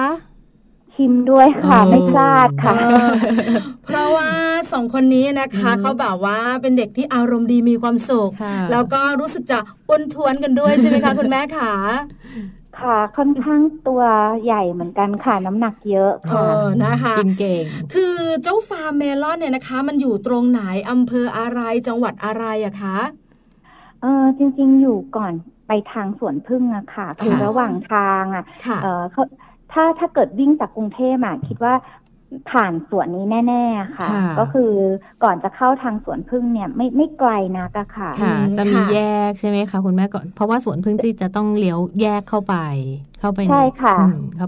[0.94, 2.75] ชิมด้วยค่ะไม่พลาดค่ะ
[3.85, 4.31] เพราะว่า
[4.72, 8.31] สองคนนี้นะคะเขาแบบว่าเป็นเด็กที่อารมณ์ดีมีความสุข
[8.70, 11.72] แล้วก็รู้สึกจะอ้วนท้วนกันด้วยใช่ไหมคะคุณแม่ขา
[12.85, 14.03] ค่ะ ค่อนข้างตัว
[14.45, 16.45] ใหญ่เหมือนกันค่ะ น้ำหนักเยอะค่ะ
[16.85, 17.64] นะคะกินเก่ง
[17.95, 22.99] คือเจ้าฟาร์มเมลอนเนี่ยนะคะ มันอยู่ตรงไหนอำเภออะไรจังหวัดอะไรอะคะ
[24.01, 25.33] เออจริง ๆ อยู่ก่อน
[25.66, 28.45] ไปทางสวนพึ่งอะค่ะคือระหว่างทางอะ
[28.83, 29.23] เออเขา
[29.73, 31.75] ถ้าถ้าเกิดวิ่งจากกรุงเทพอะคิดว่า
[32.51, 34.73] ผ่านสวนนี้แน่ ๆ ค่ะ ก็คือ
[35.25, 38.11] ก่อนจะเข้าทางสวนพึ่งเนี่ยไม่ไม่ไกลนักอะค่ะ
[38.59, 38.99] จะมีแย
[39.31, 42.57] กใช่ไหมคะคุณแม่ก่อนเพราะว่าสวนพึ่งที่จะต้องเลี้ยวแยกเข้าไป
[43.21, 43.97] เข้าไปใช่ค่ะ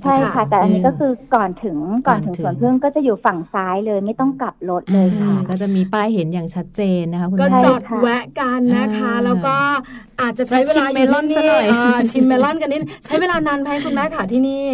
[0.05, 1.77] ใช่ค่ะ แต่อันนี้ก็คือก่อนถึง
[2.09, 9.57] ก่อนถึงสวนพึ่งก็จะอยู่ฝั่งซ้ายเลยไม่ต้องกลับรถเลยค่ะ ก็จะมีป้ายเห็นอย่างชัดเจนนะคะคุณก็จอดแวะกันนะคะ แล้วก็
[10.20, 11.66] อาจจะใช้เวลาเมลอนสักหน่อย
[12.11, 14.66] ชิมเมลอนกันนิดใช้เวลานานไหมคุณแม่ค่ะที่นี่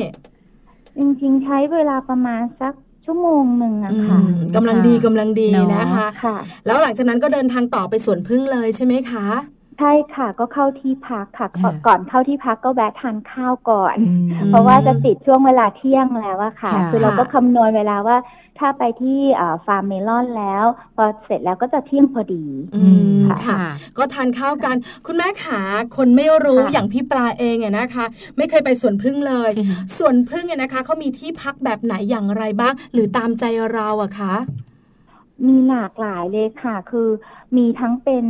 [0.98, 2.74] จริงๆใช้เวลาประมาณสัก
[3.10, 4.18] ชั่วโมงหนึ่งอะค่ะ
[4.56, 9.26] กำลังดีกำลังดีนะคะค่ะ แล้วหลังจากนั้นก็เดินทางต่อไปสวนผึ้งเลยใช่ไหมคะ
[9.78, 11.48] ใช่ค่ะก็เข้าที่พักค่ะ
[11.86, 13.96] ก่อนเข้าที่พักก็แวะทานข้าวก่อน
[14.48, 18.16] เพราะว่าจะติดช่วงเวลาเที่ยงแล้วอะค่ะ คือเราก็คำนวณเวลาว่า
[18.60, 19.20] ถ้าไปที่
[19.66, 20.64] ฟาร์มเมลอนแล้ว
[20.96, 22.44] พอเสร็จแล้วก็จะเที่ยงพอดี
[23.46, 23.56] ค่ะ
[23.98, 25.60] ก็ทานข้าวกัน คุณแม่ขา
[25.96, 28.04] คนไม่รู้อย่างพี่ปลาเองเนี่ยนะคะ
[28.36, 29.50] ไม่เคยไปสวนพึ่งเลย
[29.98, 34.34] สวนพึ่งเนี่ยนะคะเขามีที่พักแบบไหนอย่างไรบ้าง หรือตามใจเราอะคะ
[35.46, 37.08] มีหลากหลายเลยค่ะ คือ
[37.56, 38.24] มีทั้งเป็น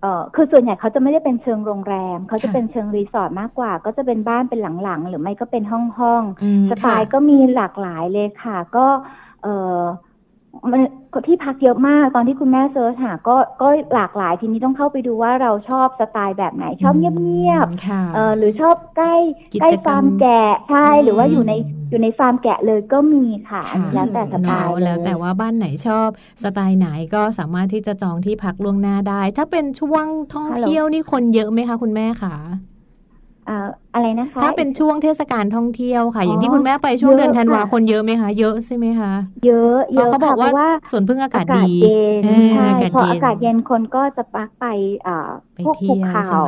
[0.00, 5.64] เอ่อคือส่วนใหญ่เขาจะไม่ได้เป็นเชิงโรงแรม เขาจะเป็นเชิงรีสอร์ทมากกว่า ก็จะเป็นบ้านเป็นหลังๆ หรือไม่ก็เป็น
[5.98, 8.86] ห้องๆสไตล์ก็มีหลากหลายเลยค่ะ ก็
[9.44, 9.80] เออ
[10.70, 10.80] มัน
[11.26, 19.14] ที่พักเยอะมากตอนที่คุณแม่ search หาก็ก็หลากหลายทีนี้ต้องเข้าไปดูว่าเราชอบสไตล์แบบไหน ชอบเงียบๆเออหรือชอบใกล้
[19.60, 21.52] ใกล้ฟาร์มแกะใช่หรือว่าอยู่ใน
[21.90, 26.08] อยู่ในฟาร์มแกะเลยก็มีค่ะอันนี้แล้วแต่สไตล์แล้วแต่ว่าบ้านไหนชอบ
[26.42, 30.04] สไตล์ไหนก็สามารถที่จะจองที่พักล่วงหน้าได้ ถ้าเป็นช่วง
[30.34, 32.36] ท่องเที่ยวนี่คนเยอะไหมคะคุณแม่คะ
[33.94, 39.12] อะไรนะคะถ้าเป็นช่วงเทศกาลท่องเที่ยวค่ะ อย่างที่คุณแม่ไปช่วงเดือนธันวาคนเยอะไหมคะเยอะใช่ไหมคะ
[39.46, 41.72] เยอะเยอะเขาบอกว่าส่วนพึ่งอากาศดี
[42.54, 44.66] ใช่พออากาศเย็นคนก็จะปักไป
[45.64, 46.42] พวกภูเขา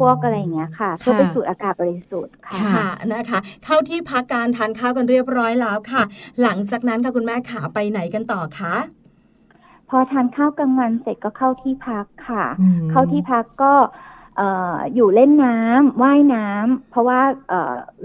[0.00, 6.02] พวกอะไรอย่างเงี้ยค่ะเพื่อไปสูดอากาศบริสุทธิ์ค่ะค่ะนะคะ เข้าที่พักการทานข้าวกันเรียบร้อยแล้วค่ะ
[6.42, 8.74] หลังจากนั้นค่ะคุณแม่ขาไปไหนกันต่อคะ
[9.88, 12.44] พอทานข้าวกลางวันเสร็จก็เข้าที่พักค่ะ
[12.90, 13.72] เข้าที่พักก็
[14.94, 17.20] อยู่เล่นน้ำว่ายน้ำเพราะว่า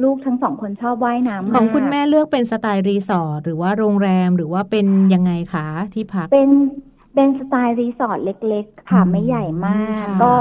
[0.03, 6.49] ลูกทั้งสองคนชอบว่ายน้ำของคุณแม่เลือกเป็นสไตล์รีสอร์ทหรือว่าโรงแรมหรือว่าเป็นยังไงคะที่พักเป็น
[7.15, 10.31] เป็นสไตล์รีสอร์ทเล็ก ๆ ค่ะไม่ใหญ่มาก ก็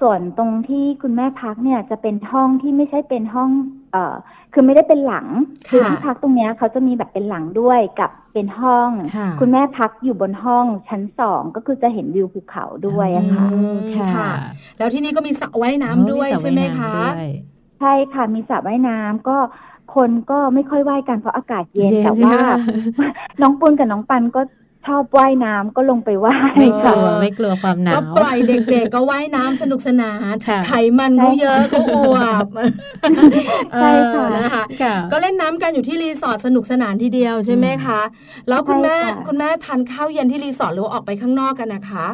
[0.00, 3.50] ส่วนตรงที่คุณแม่พักเนี่ยจะเป็นห้องที่ไม่ใช่เป็นห้อง
[3.92, 4.14] เอ่อ
[4.54, 5.26] คือไม่ได้เป็นหลัง
[5.68, 8.90] คือที่พักตรงนี้เขาจะมีแบบเป็นหลังด้วยกับเป็นห้อง
[9.40, 13.46] คุณแม่พักอยู่บนห้องชั้นสองก็คือจะเห็นวิวภูเขาด้วยอะค่ะ
[14.16, 14.30] ค่ะ
[14.78, 16.94] แล้วที่นี่ก็มีสระว่ายน้ำด้วยใช่ไหมคะ
[17.80, 19.36] ใช่ค่ะมีสระว่ายน้ำก็
[19.94, 22.38] คนก็ไม่ค่อยว่ายกันเพราะอากาศเย็นแต่ว่า
[23.42, 24.40] น้องปุ้นกับน้องปันก็
[24.86, 30.34] ชอบว่ายน้ำก็ลงไปว่ายไม่กลัวไม่กลัวความหนาวก็ปล่อยเด็กๆ ก็ว่ายน้ำสนุกสนาน
[30.66, 32.46] ไขมันก็เยอะก็อวบ
[33.74, 34.64] ใช่ค่ะนะคะ
[35.12, 38.00] ก็เล่นน้ำกันอยู่ที่รีสอร์ทสนุกสนานทีเดียวใช่ไหมคะ
[38.48, 42.08] แล้วคุณแม่คุณแม่ทานข้าวเย็นที่รีสอร์ทหรือออกไปข้างนอกกันนะคะ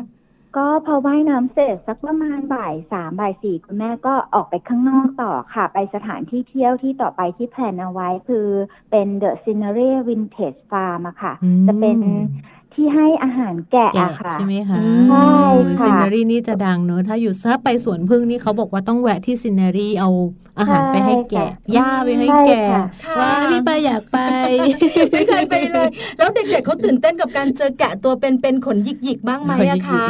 [0.59, 8.47] ก็พอว่ายน้ำเสร็จสักประมาณบ่ายสามบ่ายสี่คุณแม่ก็ออกไปข้างนอกต่อค่ะ ไปสถานที่เที่ยวที่ต่อไปที่ plan เอาไว้คือ
[8.91, 11.33] เป็น The Scenery Vintage Farm อะค่ะ
[11.67, 11.99] จะเป็น
[12.75, 14.79] ที่ให้อาหารแกะอะค่ะใช่ไหมคะ
[15.11, 15.31] ใช่
[15.81, 20.11] ค่ะ Scenery นี่จะดังเนอะถ้าอยู่ถ้าไปสวนผึ้งนี่เขาบอกว่าต้องแวะที่ Scenery เอา
[20.59, 22.63] อาหารไปให้แกะหญ้าไปให้แกะ
[23.19, 24.19] ว่าพี่ไปอยากไป
[25.13, 30.07] ไม่เคยไปเลย แล้วเด็กๆเขาตื่นเต้นกับการเจอแกะตัวเป็นๆขนหยิกๆบ้างไหมอะคะ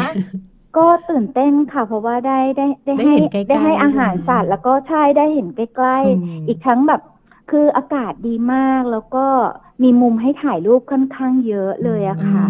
[0.77, 3.15] ก็ตื่นเต้นค่ะ เพราะว่าได้ได้ได้ให้
[3.49, 7.03] ได้ให้อาหารสัตว์แล้วก็ใช่ได้เห็นใกล้ๆอีกทั้งแบบ
[7.51, 9.27] คืออากาศดีมากแล้วก็
[9.83, 12.45] มีมุมให้ถ่ายรูปค่อนข้างเยอะเลยอะค่ะ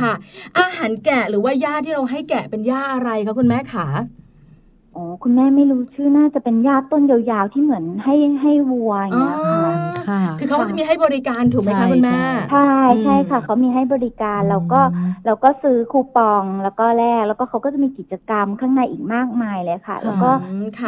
[0.00, 0.12] ค่ะ
[0.58, 3.86] อาหารแกะหรือว่าหญ้าที่เราให้แกะเป็นหญ้าอะไรคะคุณแม่ขา
[4.96, 9.36] อ๋อคุณแม่ไม่รู้ชื่อน่าจะเป็นหญ้าต้นยาวๆที่เหมือนให้ให้วัวอย่างเงี้ย
[10.06, 12.72] ค่ะ คือเขาจะมีให้บริการถูกไหมคะคุณแม่ใช่
[13.04, 14.80] ใช่ค่ะเขามีให้บริการแล้วก็
[15.26, 20.30] เราก็ซื้อคูปองแล้วก็แลกแล้วก็เขาก็จะมีกิจกรรมข้างในอีกมากมายเลยค่ะ แล้วก็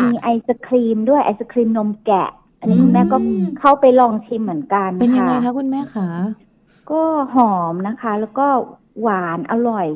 [0.05, 3.17] มีไอศครีมด้วยไอศครีมนมแกะ อันนี้คุณแม่ก็
[3.61, 6.09] เข้าไปลองชิมเหมือนกันเป็นยังไงคะคุณแม่คะ
[6.91, 7.03] ก็
[7.35, 8.47] หอมนะคะ แล้วก็
[9.03, 9.89] หวานอร่อย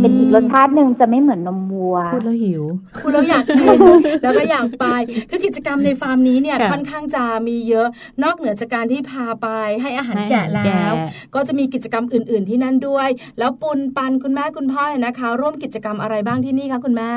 [0.00, 2.62] เป็นอีกรสชาติหนึ่งจะไม่เหมือนนมวัวพูดแล้วหิว
[3.02, 3.78] พูดแล้วอยากกิน
[4.22, 4.86] แล้วก็อยากไป
[5.30, 7.86] คือกิจกรรมในฟาร์มนี้เนี่ยค่อนข้างจะมีเยอะ
[8.22, 9.48] นอกเหนือจากการที่พาไป
[9.82, 10.92] ให้อาหารแกะแล้ว
[11.34, 17.12] ก็จะมีกิจกรรมอื่น ๆ ที่นั่นด้วย แล้วปุนปันคุณแม่คุณพ่อนะคะ ร่วมกิจกรรมอะไรบ้างที่นี่คะคุณแม่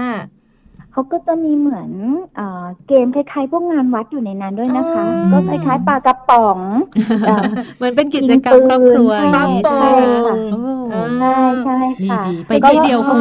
[0.96, 1.92] เขาก็จะมีเหมือน
[2.36, 2.42] เอ
[2.88, 6.60] เกมคล้ายๆ พวกงานวัดอยู่ในนั้นด้วยนะคะ ก็คล้ายๆปลากระป๋อง
[7.78, 9.88] เหมือนเป็นกิจกรรมครอบครัวใช่ใช่
[11.20, 11.80] ใช่ใช่
[12.10, 13.20] ค่ะไปที่เดียวคง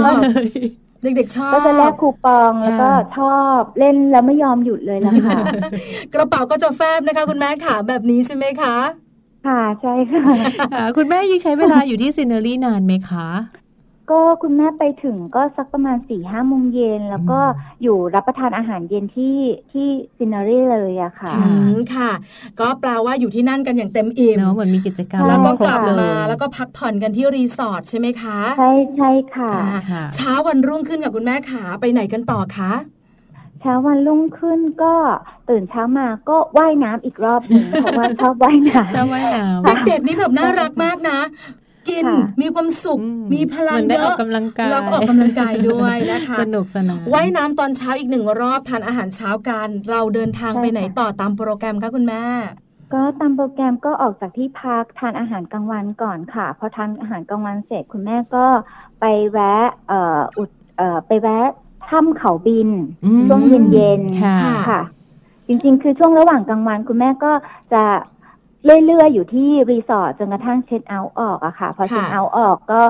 [1.03, 5.39] เด็กๆชอบก็จะแลกคูปองแล้วก็ชอบเล่นแล้วไม่ยอมหยุดเลยละค่ะ
[6.15, 8.77] กระเป๋าก็จะแฟบนะคะ คุณแม่ขาแบบนี้ใช่ไหมคะ
[9.47, 10.23] ค่ะใช่ค่ะ
[10.97, 13.29] คุณแม่ยิ่งใช้เวลาอยู่ที่ซินเนอรี่นานไหมคะ
[14.11, 17.41] ก็คุณแม่ไปถึงก็สักประมาณสี่ห้าโมงเย็น แล้วก็
[17.83, 19.39] อยู่รับประทานอาหารเย็นที่
[19.73, 21.35] ที่ซินเนอรี่เลยอะค่ะ
[21.95, 22.11] ค่ะ
[22.61, 29.53] ก็แปลว่าอยู่ที่นั่นกันอย่างเต็มอิ่มเนาะเหมือนมีกิจกรรมแล้วก็กลับมาแล้วก็พักผ่อนกันที่รีสอร์ทใช่ไหมคะ ใช่ใช่ค่ะ
[30.17, 32.73] เช้าวันรุ่งขึ้นกับคุณแม่ขาไปไหนกันต่อคะ
[33.61, 34.95] เช้าวันรุ่งขึ้นก็
[35.49, 41.19] ตื่นเช้ามาก็ว่ายน้ำอีกรอบหนึ่งเพราะว่าชอบว่ายน้ำชอบว่ายน้ำเด็กๆนี่แบบน่ารักมากนะ
[41.89, 42.05] กิน
[42.41, 42.99] มีความสุข
[43.35, 52.25] มีพลังเยอะกำลังกายแล้วก็ออกกำลังกายด้วยนะคะสนุกสนานว่ายน้ำตอนเช้าอีกหนึ่งรอบทานอาหารเช้ากันเราเดินทางไปไหนต่อตามโปรแกรมคะคุณแม่
[52.95, 58.47] ก็ตามโปรแกรมก็ออกจากที่พักทานอาหารกลางวันก่อนค่ะพอทานอาหารกลางวันเสร็จคุณแม่ก็
[59.01, 61.49] ไปแวะเอ่ออุดเอ่อไปแวะ
[61.89, 62.71] ถ้ำเขาบิน
[63.29, 63.41] ช่วง
[63.73, 64.23] เย็นๆ
[64.69, 64.83] ค่ะ
[65.47, 67.33] จริงๆ คือช่วงระหว่างกลางวันคุณแม่ก็
[67.73, 67.83] จะ
[68.65, 72.81] เรื่อยๆ อยู่ที่รีสอร์ทจนกระทั่งเช็ดเอาท์ออกอะค่ะ พอเช็ดเอาท์ออกก็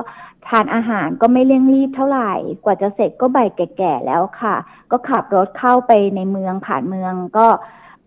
[0.47, 2.33] ทานอาหารก็ไม่เร่งรีบเท่าไหร่
[2.63, 4.55] กว่าจะเสร็จก็ใบแก่ๆแล้วค่ะ
[4.91, 7.47] ก็ขับรถเข้าไปในเมืองผ่านเมืองก็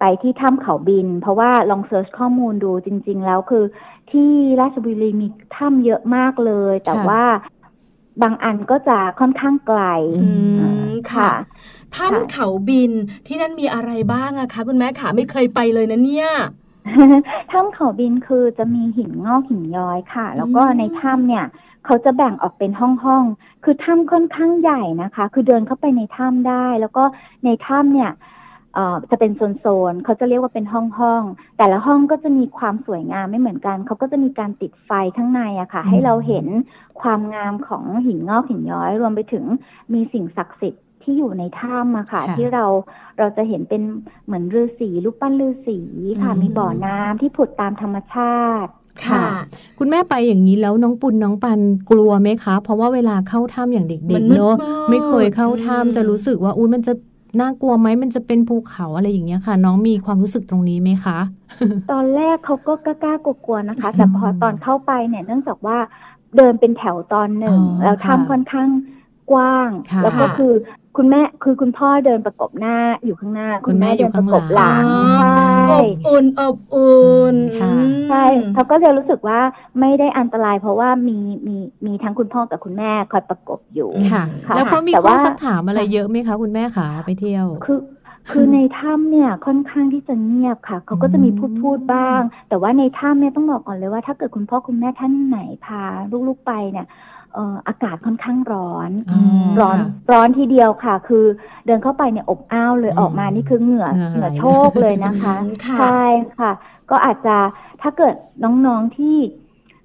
[0.00, 3.64] ไปที่ถ้ำเขาบิน เพราะว่าลองเซิร์ชข้อมูลดูจริง ๆ แล้วคือ
[4.10, 7.22] ที่ราชบุรีมีถ้ำเยอะมากเลย แต่ว่า
[8.22, 9.80] บางอันก็จะค่อนข้างไกล
[11.12, 11.32] ค่ะ
[11.96, 12.92] ถ้ำเขาบิน
[13.26, 16.28] ที่นั่นมีอะไรบ้างอะคะ คุณแม่ขาไม่เคยไปเลยนะเนี่ย
[17.52, 21.44] ถ้ำเขาบินคือจะมีหินงอกหินย้อยค่ะ แล้วก็ในถ้ำเนี่ย
[21.84, 23.24] เขาจะแบ่งออกเป็นห้องห้อง
[23.64, 27.04] คือถ้ำค่อนข้างใหญ่นะคะ คือเดินเข้าไปในถ้ำได้ แล้วก็
[27.44, 28.10] ในถ้ำเนี่ย
[29.10, 31.22] จะเป็นโซนๆเขาจะเรียกว่าเป็นห้องห้อง
[31.58, 36.46] แต่ละห้องก็จะมีความสวยงามไม่เหมือนกัน เขาก็จะมีการติดไฟข้างในอะค่ะ ให้เราเห็น
[37.00, 39.44] ความงามของหินงอกหินย้อย รวมไปถึง
[39.92, 42.64] มีสิ่งศักดิ์สิทธิ์ ที่อยู่ในถ้ำอะค่ะ ที่เรา
[43.18, 43.82] เราจะเห็นเป็น
[44.24, 45.78] เหมือนฤาษีรูปปั้นฤาษี
[46.22, 48.70] ค่ะ มีบ่อน้ำที่ผุดตามธรรมชาติ
[49.06, 49.24] ค่ะ
[49.78, 54.54] คุณแม่ไปอย่างนี้แล้วน้องปุณน้องปันกลัวไหมคะ เพราะว่าเวลาเข้าถ้ำอย่างเด็กๆเนอะ
[54.90, 56.92] ไม่เคยเข้าถ้ำจะรู้สึกว่าอุ้ยมันจะ
[57.40, 61.18] น่ากลัวไหมมันจะเป็นภูเขาอะไรอย่างเงี้ยค่ะ น้องมีความรู้สึกตรงนี้ไหมคะ
[61.90, 65.78] ตอนแรกเขาก็กล้ากลัวๆนะคะ แต่พอตอนเข้าไปเนี่ย เนื่องจากว่า
[66.36, 68.68] เดินเป็นแถวตอนหนึ่งแล้วถ้ำค่อนข้าง
[69.32, 69.70] กว้าง
[70.02, 70.52] แล้วก็คือ
[70.98, 74.84] คุณแม่คือคุณพ่อเดินประกบหน้าอยู่ข้างหน้า คุณแม่เดินประกบหลัง
[75.68, 77.36] ใช่อบอุ่นอบอุ่น
[78.08, 79.40] ใช่เขาก็จะรู้สึกว่า
[79.80, 81.56] ไม่ได้อันตราย เพราะว่ามีมี
[81.86, 84.24] มีทั้งคุณพ่อกับคุณแม่คอยประกบอยู่ค่ะ
[84.56, 87.80] แล้วเขามีข้อสักถามอะไรเยอะไหมคะคุณแม่ขาไปเที่ยวคือ
[88.30, 95.82] คือในถ้ำเนี่ยค่อนข้างที่จะเงียบค่ะเขาก็จะมีพูดพูดบ้าง แต่ว่าในถ้ำเนี่ยต้องบอกก่อนเลยว่าถ้าเกิดคุณพ่อคุณแม่ท่านไหนพา
[96.28, 96.86] ลูกๆไปเนี่ย
[97.68, 98.90] อากาศค่อนข้างร้อน
[99.60, 99.78] ร้อน
[100.10, 101.24] ร้อนทีเดียวค่ะ คือ
[101.66, 105.34] เดินเข้าไปเนี่ยอบอ้าวเลยออกมานี่คือเหงื่อเหงื่อโชกเลยนะคะ
[105.78, 106.02] ใช่
[106.38, 106.52] ค่ะ
[106.90, 107.36] ก็อาจจะ
[107.82, 108.14] ถ้าเกิด
[108.44, 109.16] น้องๆที่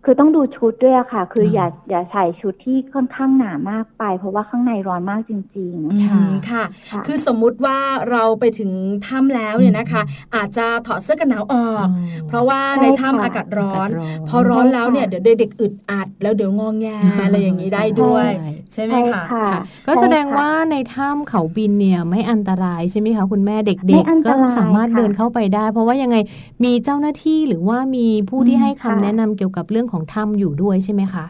[0.05, 6.63] คือต้องดูชุดด้วยค่ะ คืออย่าอย่าใส่ชุดที่ค่อนข้างหนามากไป เพราะว่าข้างในร้อนมากจริงๆค่ะค่ะ
[7.07, 7.77] คือสมมุติว่า
[8.11, 8.71] เราไปถึง
[9.07, 10.01] ถ้ำแล้วเนี่ยนะคะ
[10.35, 11.87] อาจจะถอดเสื้อกันหนาวออก
[12.27, 13.89] เพราะว่าในถ้ำอากาศร้อน
[14.27, 16.87] พอร้อนแล้วเนี่ยเดี๋ยวเด็กอึดอัด แล้วเดี๋ยวงองแง
[17.23, 18.29] อะไรอย่างนี้ได้ด้วย
[18.73, 19.23] ใช่ไหมคะ
[19.87, 26.17] ก็แสดงว่าในถ้ำเขาบินเนี่ยไม่อันตรายใช่ไหมคะคุณแม่เด็กๆก็สามารถเดินเข้าไปได้ เพราะว่ายังไง
[26.63, 31.25] มีเจ้าหน้าที่หรือว่ามีผู้ที่ให้คำแนะนำเกี่ยวกับเรื่องของถ้ำอยู่ด้วยใช่ไหมคะ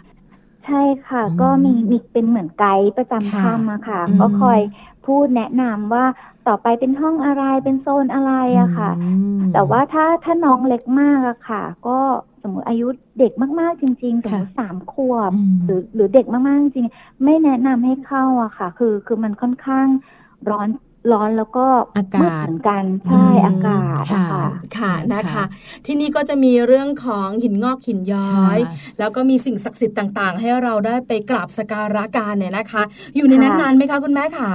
[0.66, 4.59] ใช่ค่ะ ก็มีมีเป็นเหมือนไกด์ประจำถ้ำอะค่ะ ก็คอย
[5.05, 6.05] พูดแนะนำว่า
[6.47, 8.91] ต่อไปเป็นห้องอะไรเป็นโซนอะไรอะค่ะ
[9.53, 11.99] แต่ว่าถ้าถ้าน้องเล็กมากอะค่ะ ก็
[12.41, 12.88] สมมติอายุ
[13.20, 15.32] เด็กมากๆจริงๆสมมติสามขวบ
[15.66, 16.88] หรือหรือเด็กมากๆจริง
[17.24, 19.88] ไม่แนะนำให้เข้าอะค่ะ คือคือมันค่อนข้าง
[20.49, 20.68] ร้อน
[21.12, 21.66] ร้อนแล้วก็
[21.97, 24.28] อากาศเหมือนกันใช่อากาศค่ะ
[24.78, 25.43] ค่ะนะคะ
[25.86, 28.58] ที่นี่ก็จะมีเรื่องของหินงอกหินย้อย
[28.99, 32.84] แล้วก็มีสิ่งศักดิ์สิทธิ์ต่างๆ ให้เราได้ไปกราบสการะการเนี่ยนะคะ
[33.16, 34.54] อยู่ในนั้นนานไหมคะคุณแม่ขา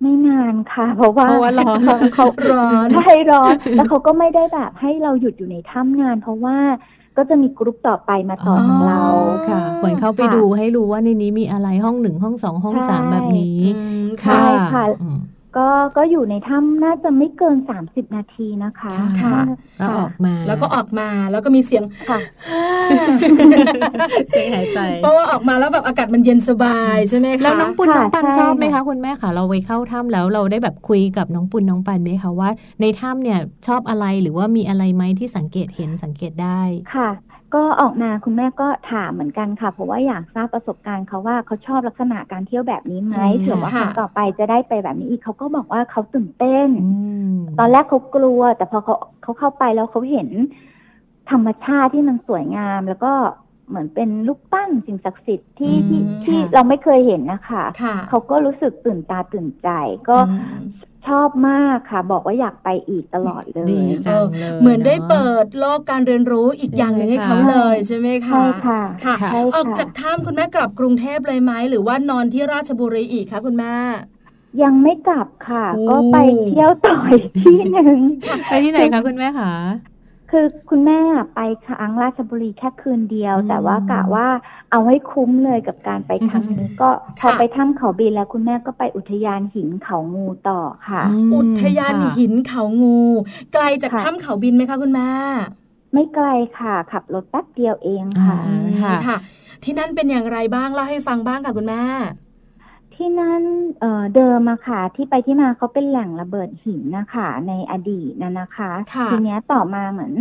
[0.00, 1.26] ไม่นานค่ะ เพราะว่า
[1.60, 1.80] ร้อน
[2.14, 6.56] เขาร้อนใช่ร้อน แล้วเขาก็ไม่ได้แบบให้เราหยุดอยู่ในถ้ำนาน เพราะว่า
[7.16, 9.00] ก็จะมีกรุ๊ปต่อไปมาต่อของเรา
[9.48, 13.60] ค่ะเหมือนเข้าไปดูให้รู้ว่าในนี้มีอะไรห้องหนึ่งห้องสองห้องสามแบบนี้
[14.22, 14.84] ใช่ค่ะ
[15.56, 19.40] ก็ก็อยู่ในถ้ำน่าจะไม่เกินสามสิบนาทีนะคะค่ะ
[19.78, 22.18] แล้วออกมา แล้วก็ออกมาแล้วก็มีเสียงค่ะ
[24.30, 32.50] เสียงหายใจ เพราะว่าออกมาแล้วแบบอากาศมันเย็นสบายใช่ไหมคะแล้วน้องปุณน้องปันชอบไหมคะคุณแม่คะเราไปเข้าถ้ำแล้วเราได้แบบคุยกับน้องปุณน้องปันไหมคะว่า
[32.80, 36.60] ในถ้ำเนี่ยชอบอะไรหรือว่ามีอะไรไหมที่สังเกตเห็นสังเกตได้
[36.94, 37.08] ค่ะ
[37.56, 46.68] ก็ออกมาคุณแม่ก็ถามเหมือนกันค่ะ เพราะว่าอยากทราบประสบการณ์เขาว่าเขาชอบลักษณะการเที่ยวแบบนี้ไหมเผื่อว่าครั้งต่อไปจะได้ไปแบบนี้อีกเขาก็บอกว่าเขาตื่นเต้น
[47.58, 50.28] ตอนแรกเขากลัว แต่พอเขาเขาเข้าไปแล้วเขาเห็น
[51.30, 53.12] ธรรมชาติที่มันสวยงาม แล้วก็
[53.68, 57.64] เหมือนเป็นลูกปั้นสิ่งศักดิ์สิทธิ์ที่ที่ที่เราไม่เคยเห็นนะคะ
[58.08, 59.68] เขาก็รู้สึกตื่นตาตื่นใจ
[60.08, 60.16] ก็
[61.08, 63.64] ชอบมากค่ะ บอกว่าอยากไปอีกตลอดเลย
[64.06, 64.24] เออ
[64.60, 73.74] เหมือนได้เปิดโลกการเรียนรู้อีกอย่างหนึ่งให้เขาเลยใช่ไหมคะใช่ค่ะค่ะ ออกจากถ้ำคุณแม่กลับกรุงเทพเลยไหมหรือว่านอนที่ราชบุรีอีกคะคุณแม่
[74.62, 76.16] ยังไม่กลับค่ะ ก็ไป
[76.48, 77.98] เที่ยวต่อยที่หนึ่ง
[78.50, 79.52] ไปที่ไหนคะคุณแม่คะ
[80.30, 81.00] คือคุณแม่
[81.34, 84.26] ไปครั้งราชบุรีแค่คืนเดียว แต่ว่ากะว่า
[84.70, 86.88] เอาให้คุ้มเลยกับการไปครั้งนี้ก็
[87.20, 91.02] พอไปถ้ำเขาบินแล้วคุณแม่ก็ไปอุทยานหินเขางูต่อค่ะ
[91.34, 93.00] อุทยานหินเขางู
[93.52, 95.10] ไกลจากถ้ำเขาบินไหมคะคุณแม่
[95.94, 96.26] ไม่ไกล
[96.58, 98.38] ค่ะ ขับรถแป๊บเดียวเองค่ะ
[99.06, 99.16] ค่ะ
[99.64, 101.82] ที่นั่นเป็นอย่างไรบ้างเล่าให้ฟังบ้างค่ะคุณแม่
[102.96, 103.42] ที่นั่น
[103.80, 108.70] เเดิมอะค่ะ ที่ไปที่มาเขาเป็นแหล่งระเบิดหินนะคะในอดีตนะนะคะ
[109.10, 110.14] ทีเนี้ยต่อมาเหมือน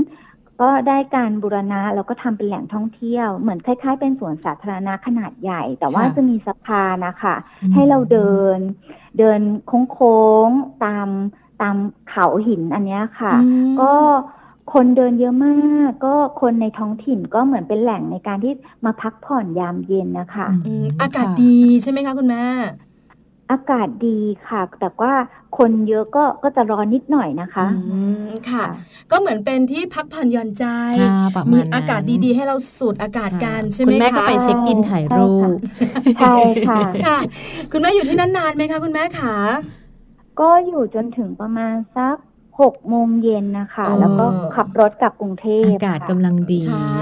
[0.61, 7.35] ก็ได้การบูรณะแล้วก็ทำเป็นแหล่งท่องเที่ยว เหมือนคล้ายๆ เป็นสวนสาธารณะขนาดใหญ่ แต่ว่าจะมีสะพานนะคะ
[7.73, 8.59] ให้เราเดิน
[9.19, 9.41] เดิน
[9.91, 11.07] โค้งๆตาม
[11.61, 11.75] ตาม
[12.09, 13.33] เขาหินอันนี้ค่ะ
[13.81, 13.93] ก็
[14.73, 18.53] คนเดินเยอะมาก ก็คนในท้องถิ่นก็เหมือนเป็นแหล่งในการที่
[18.85, 20.47] มาพักผ่อนยามเย็นนะคะ
[21.01, 22.45] อากาศดีใช่ไหมคะคุณแม่
[23.51, 25.13] อากาศดีค่ะ แต่ว่า
[25.57, 27.65] คนเยอะก็ก็จะร้อนนิดหน่อยนะคะ
[28.49, 28.63] ค่ะ
[29.11, 30.65] ก็เหมือนเป็นที่พักผ่อนหย่อนใจ
[31.51, 35.49] มีอากาศดีๆ ให้เราสูดอากาศกันใช่ไหมคะคุณแม่ก็ไปเช็คอินถ่ายรูป
[36.17, 36.35] ใช่
[36.67, 37.17] ค่ะค่ะ
[37.71, 39.35] คุณแม่อยู่ที่นั่นนานไหมคะคุณแม่คะ
[40.39, 42.15] ก็อยู่จนถึงประมาณสัก
[42.61, 44.25] หกโมงเย็นนะคะ แล้วก็
[44.55, 46.61] ขับรถกลับกรุงเทพอากาศกำลังดี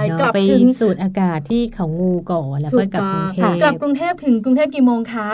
[0.09, 0.39] เนาะไป
[0.79, 5.29] สูดอากาศที่เขางูก่อนแล้วก็กลับกรุงเทพกลับกรุงเทพถึงกรุงเทพกี่โมงคะ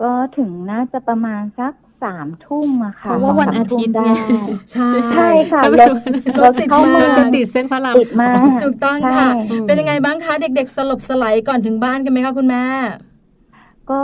[0.00, 1.72] ก็ถึงน่าจะประมาณสัก
[2.02, 4.10] สามทุ่มอะค่ะเพราะว่าวันอาทิตย์ไง
[4.72, 5.90] ใช่ใช่ค่ะรถ
[6.42, 8.30] รถเข้ามาติดเส้นพระรามติดมา
[8.62, 9.28] ถูกต้องค่ะ
[9.66, 12.64] เป็นยังไงบ้างคะ เด็กๆ สลบสลายก่อนถึงบ้านกันไหมคะคุณแม่
[13.90, 14.02] ก็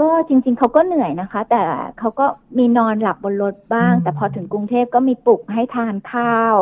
[0.00, 1.62] ก็จริง ๆ เขาก็เหนื่อยนะคะ แต่
[1.98, 2.26] เขาก็
[2.58, 6.54] มีนอนหลับบนรถบ้าง แต่พอถึงกรุงเทพก็มีปลุกให้ทานข้าว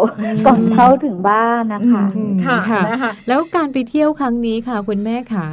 [0.46, 2.04] ก่อนเข้าถึงบ้านนะคะ
[2.44, 2.82] ค่ะคะ
[3.28, 5.46] แล้วการไปเที่ยวครั้งนี้ค่ะ คุณแม่ขา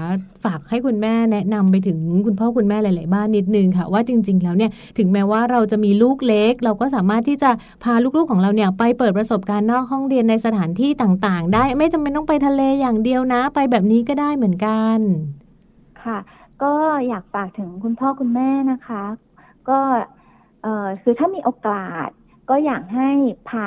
[0.46, 7.52] ฝากให้คุณแม่แนะนำไปถึงคุณพ่อคุณแม่หลาย ๆ บ้านนิดนึงค่ะ ว่าจริง ๆ แล้วเนี่ยถึงแม้ว่าเราจะมีลูกเล็ก เราก็สามารถที่จะ
[7.84, 15.00] พาลูก ๆ ของเราเนี่ยไปเปิดประสบการณ์นอกห้องเรียนในสถานที่ต่าง ๆ ได้ไม่จำเป็นต้องไปทะเลอย่างเดียวนะ ไปแบบนี้ก็ได้เหมือนกัน
[16.04, 16.18] ค่ะ
[16.64, 16.74] ก็
[17.08, 19.04] อยากฝากถึงคุณพ่อคุณแม่นะคะ
[19.70, 19.80] ก็
[21.02, 22.10] คือถ้ามีโอกาส
[22.50, 23.10] ก็อยากให้
[23.50, 23.66] พา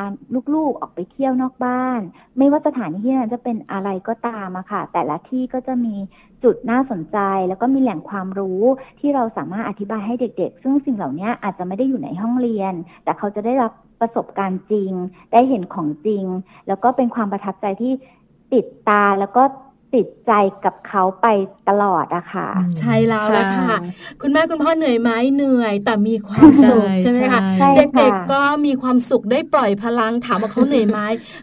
[0.55, 2.01] ลูกๆออกไปเที่ยวนอกบ้าน
[2.39, 5.95] ไม่ว่าสถานที่นั้นจะเป็นอะไรก็ตามอะค่ะ แต่ละที่ก็จะมี
[6.45, 7.19] จุดน่าสนใจ
[7.49, 8.63] แล้วก็มีแหล่งความรู้
[9.01, 12.75] ที่เราสามารถอธิบายให้เด็กๆ ซึ่งสิ่งเหล่านี้อาจจะไม่ได้อยู่ในห้องเรียน
[13.05, 14.93] แต่เขาจะได้รับประสบการณ์จริง
[15.33, 16.25] ได้เห็นของจริง
[16.69, 17.93] แล้วก็เป็นความประทับใจที่
[18.55, 19.43] ติดตาแล้วก็
[19.95, 20.33] ติดใจ
[20.65, 21.27] กับเขาไป
[21.69, 22.49] ตลอดอะค่ะ
[22.81, 23.75] ใช่แล้วละค่ะ
[24.23, 27.41] คุณแม่คุณพ่อเหนื่อยไหมเหนื่อย แต่มีความสุขใช่ไหมคะ
[27.77, 31.01] เด็กๆก็มีความสุขได้ปล่อยพลังถามว่าเขาเหนื่อยไหม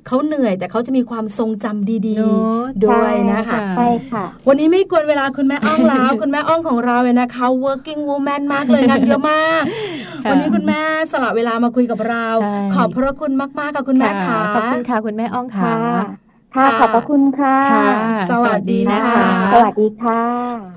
[0.07, 9.63] เขาเหนื่อยแต่เขาจะมีความทรงจำดีๆด้วยนะคะใช่ค่ะ วันนี้ไม่กวนเวลาคุณแม่อ้องแล้ว คุณแม่อ้องของเราเลยนะคะ working woman มากเลยงานเยอะมาก
[10.29, 10.81] วันนี้คุณแม่
[11.11, 12.27] สละเวลามาคุยกับเรา
[12.75, 15.73] ขอบพระคุณมากๆค่ะคุณแม่ค่ะขอบคุณค่ะคุณแม่อ้องค่ะ
[16.55, 17.57] ค่ะขอบพระคุณค่ะ
[18.31, 20.21] สวัสดีนะคะ สวัสดีค่ะ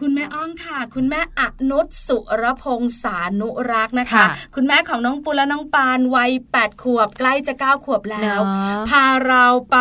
[0.00, 8.40] คุณแม่อ้องค่ะ คุณแม่อนุชสุรพงษานุรักษ์นะคะ คุณแม่ของน้องปูและน้องปานวัยแปดขวบใกล้จะเก้าขวบแล้ว
[8.88, 9.78] พาเราไป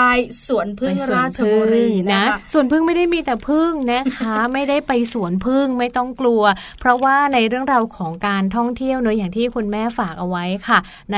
[0.47, 2.23] สวนพึ่งราชบุรีนะ
[2.53, 6.43] สวนพึ่งไม่ได้มีแต่พึ่งนะคะ ไม่ได้ไปสวนพึ่งไม่ต้องกลัว
[6.79, 10.79] เพราะว่าในเรื่องราวของการท่องเที่ยวเนอะอย่างที่คุณแม่ฝากเอาไว้ค่ะ
[11.13, 11.17] ใน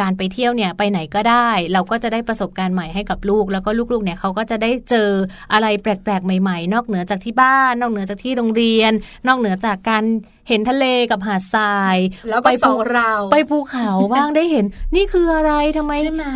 [0.00, 5.08] การไปเที่ยวเนี่ยไปไหนก็ได้ เราก็จะได้ประสบการณ์ใหม่ให้กับลูกแล้วก็ลูกๆเนี่ยเขาก็จะได้เจอ
[5.52, 8.92] อะไรแปลกๆใหม่ ๆ นอกเหนือจากที่บ้าน นอกเหนือจากที่โรงเรียน
[9.26, 10.04] นอกเหนือจากการ
[10.50, 11.96] เห็นทะเลกับหาดทราย
[12.28, 14.64] แล้วไปภูเราไปภูเขาบ้างได้เห็น
[14.96, 15.92] นี่คืออะไรทำไม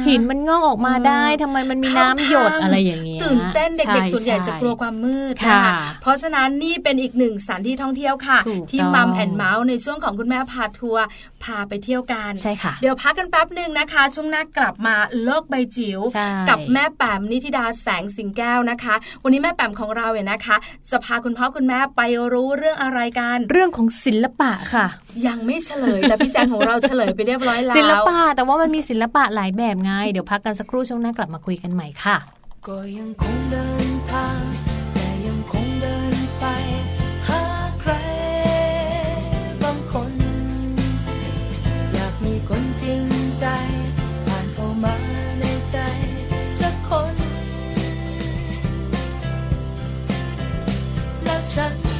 [0.08, 5.62] หินมันงอกออกมาได้ทำไมมันมีน้ำหยดอะไรอย่างเงี้ยตื่นเต้นเด็กๆส่วนใหญ่จะกลัวความมืดค่ะ
[6.02, 8.38] เพราะฉะนั้นนี่เป็นอีกหนึ่งสถานที่ท่องเที่ยวค่ะ
[8.70, 11.04] ที่มัมแอนเมาส์ในช่วงของคุณแม่พาทัวร์
[11.44, 14.94] พาไปเที่ยวกันใช่ค่ะ เดี๋ยวพักกันแป๊บหนึ่งนะคะ ช่วงหน้ากลับมา
[15.24, 16.00] โลกใบจิ๋ว
[16.48, 20.56] กับแม่แปมนิธิดาแสงสิงแก้วนะคะ วันนี้แม่แปมของเราเนี่ยนะคะ
[20.90, 22.02] จะพาคุณพ่อคุณแม่ไป
[22.32, 24.86] รู้เรื่องอะไรกัน เรื่องของศิลปะค่ะ
[25.26, 32.16] ยังไม่เฉลย แต่พี่แจงของเราเฉลยไปเรียบร้อยแล้วศิลปะ แต่ว่ามันมีศิลปะหลายแบบไง เดี๋ยวพักกันสักครู่ช่วงหน้ากลับมาคุยกันใหม่ค่ะ
[32.68, 34.40] ก็ยังคงเดินทาง
[34.94, 36.44] แต่ยังคงเดินไป
[37.28, 37.42] หา
[37.80, 37.92] ใคร
[39.62, 40.12] บางคน
[41.94, 43.04] อยากมีคนจริง
[43.40, 43.46] ใจ
[44.26, 44.96] ผ่านเข้ามา
[45.40, 45.78] ในใจ
[46.60, 47.14] สักคน
[51.24, 51.93] แล้วฉัน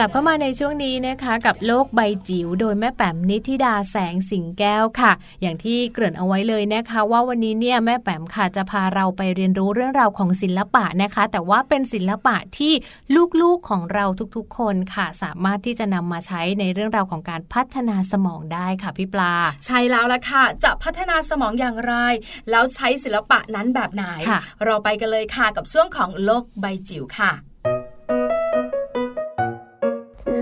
[0.00, 12.72] ลับเข้ามาในช่วงนี้นะคะกับโลกใบจิ๋วโดยแม่แป๋มนิธิดาแสงสิงแก้วค่ะ อย่างที่เกริ่นเอาไว้เลยนะคะ ว่าวันนี้เนี่ยแม่แป๋มค่ะจะพาเราไปเรียนรู้เรื่องราวของศิลปะนะคะ แต่ว่าเป็นศิลปะที่
[13.40, 14.04] ลูกๆของเรา
[14.36, 19.34] ทุกๆ คนค่ะ สามารถที่จะนำมาใช้ในเรื่องราวของการพัฒนาสมองได้ค่ะพี่ปลา
[19.66, 21.94] ใช่แล้วละค่ะ จะพัฒนาสมองอย่างไร
[22.50, 24.04] แล้วใช้ศิลปะนั้นแบบไหน
[24.64, 27.49] เราไปกันเลยค่ะกับช่วงของโลกใบจิ๋วค่ะ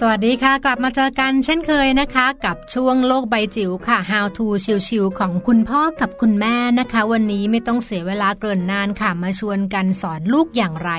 [0.00, 4.46] สวัสดีค่ะ กลับมาเจอกันเช่นเคยนะคะ กับช่วงโลกใบจิ๋วค่ะ How to
[4.88, 10.90] ชิวๆของคุณพ่อกับคุณแม่นะคะ วันนี้ไม่ต้องเสียเวลาเกินนานค่ะ มาชวนกันสอนลูกอย่างไร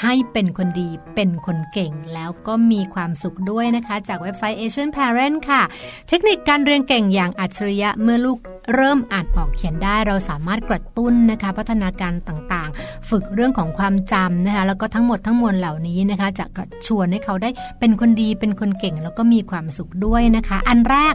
[0.00, 5.62] ให้เป็นคนดีเป็นคนเก่ง แล้วก็มีความสุขด้วยนะคะ จากเว็บไซต์ Asian Parent ค่ะ
[6.08, 8.38] เทคนิคการเรียนเก่งอย่างอัจฉริยะเมื่อลูก
[8.74, 17.50] เริ่มอ่านออกเขียนได้ เราสามารถกระตุ้นนะคะ พัฒนาการต่างๆ ฝึกเรื่องของความจำนะคะแล้วก็ทั้งหมดทั้งมวลเหล่านี้นะคะ จะกระชวนให้เขาได้
[17.80, 21.14] เป็นคนดีเป็นคนเก่งแล้วก็มีความสุขด้วยนะคะ อันแรก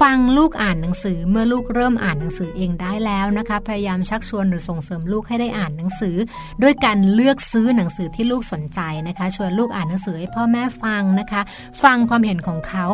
[0.00, 6.16] ฟังลูกอ่านหนังสือเมื่อลูกเริ่มอ่านหนังสือเองได้แล้วนะคะ พยายามชักชวนหรือส่งเสริมลูกให้ได้อ่านหนังสือ
[6.62, 11.42] ด้วยการเลือกซื้อหนังสือที่ลูกสนใจนะคะ ชวนลูกอ่านหนังสือให้พ่อแม่ฟังนะคะ
[11.82, 12.84] ฟังความเห็นของเขา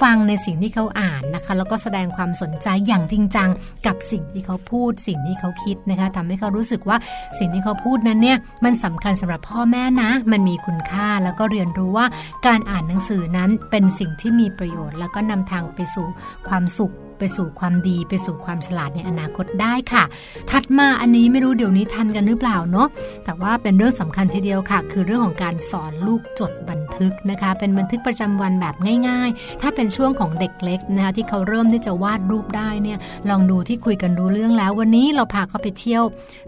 [0.00, 3.47] ฟังในสิ่งที่เขาอ่านนะคะ แล้วก็แสดงความสนใจอย่างจริงจัง
[3.86, 6.96] กับสิ่งที่เขาพูด สิ่งที่เขาคิดนะคะทำให้เขารู้สึกว่า
[7.38, 12.06] สิ่งที่เขาพูดนั้นเนี่ยมันสำคัญสำหรับพ่อแม่นะ มันมีคุณค่าแล้วก็เรียนรู้ว่า
[12.46, 16.06] การอ่านหนังสือนั้นเป็นสิ่งที่มีประโยชน์ แล้วก็นำทางไปสู่
[16.48, 20.04] ความสุข ไปสู่ความดีไปสู่ความฉลาดในอนาคตได้ค่ะ
[20.50, 22.88] ถัดมาอันนี้ไม่รู้เดี๋ยวนี้ทันกันหรือเปล่าเนาะ
[23.24, 28.74] แต่ว่าเป็นเรื่องสำคัญทีเดียวค่ะ คือเรื่องของการสอนลูกจดบันทึกนะคะ เป็นบันทึกประจำวันแบบ
[29.08, 32.98] ง่าย ๆ ถ้าเป็นช่วงของเด็กเล็กนะคะที่เขาเริ่มที่จะวาดรูปได้เนี่ย
[33.30, 36.02] ลองดูที่คุยกันรู้เรื่องแล้ว วันนี้เราพาเขาไปเที่ยว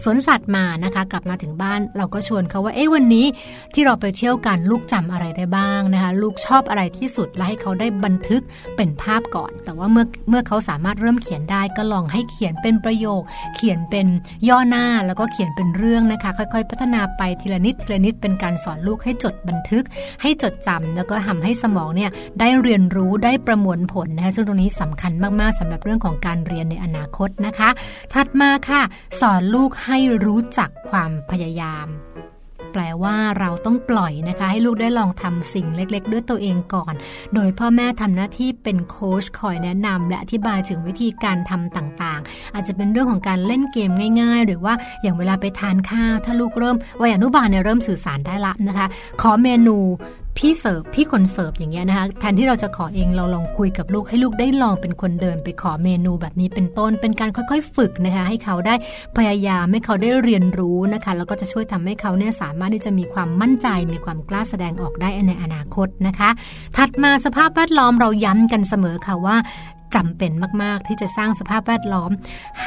[0.05, 3.27] สวนสัตว์มานะคะ กลับมาถึงบ้านเราก็ชวนเขาว่าเอ๊ะวันนี้
[3.75, 8.43] ที่เราไปเที่ยวกันลูกจำอะไรได้บ้างนะคะ ลูกชอบอะไรที่สุดและให้เขาได้บันทึก
[8.77, 13.23] เป็นภาพก่อน แต่ว่าเมื่อเมื่อเขาสามารถเริ่มเขียนได้ก็ลองให้เขียนเป็นประโยค
[13.57, 14.07] เขียนเป็น
[14.49, 19.85] ย่อหน้าแล้วก็เขียนเป็นเรื่องนะคะ ค่อยๆ พัฒนาไปทีละนิดทีละนิดเป็นการสอนลูกให้จดบันทึก
[20.23, 27.69] ให้จดจำแล้วก็ทำให้สมองเนี่ยได้เรียนรู้ได้ประมวลผลนะคะซึ่งตรงนี้สำคัญมากๆสำหรับเรื่องของการเรียนในอนาคตนะคะ
[28.13, 28.83] ถัดมาค่ะ
[29.21, 31.89] สอนลูกให้รู้จักความพยายาม
[32.73, 36.95] แปลว่าเราต้องปล่อยนะคะ ให้ลูกได้ลองทำสิ่งเล็กๆ ด้วยตัวเองก่อน
[37.35, 43.91] โดยพ่อแม่ทำหน้าที่เป็นโค้ชคอยแนะนำและอธิบายถึงวิธีการทำต่างๆ อาจจะเป็นเรื่องของการเล่นเกม
[44.21, 48.87] ง่าย ๆ หรือว่าอย่างเวลาไปทานข้าวถ้าลูกเริ่มวัยอนุบาลเนี่ยเริ่มสื่อสารได้ละนะคะ
[49.21, 49.77] ขอเมนู
[50.39, 58.75] พี่เสิร์ฟพี่คนเสิร์ฟอย่างเงี้ยนะคะแทนที่เราจะขอเองเราลองคุยกับลูกให้ลูกได้ลองเป็นคนเดินไปขอเมนูแบบนี้เป็นต้น เป็นการค่อยๆ ฝึกนะคะให้เขาได้
[59.17, 66.31] พยายามให้เขาได้เรียนรู้นะคะแล้วก็จะช่วยทำให้เขาเนี่ยสามารถที่จะมีความมั่นใจ มีความกล้าแสดงออกได้ในอนาคตนะคะ
[66.77, 69.37] ถัดมาสภาพแวดล้อมเราย้ำกันเสมอค่ะว่า
[69.95, 70.33] จำเป็น
[70.63, 72.11] มาก ๆ ที่จะสร้างสภาพแวดล้อม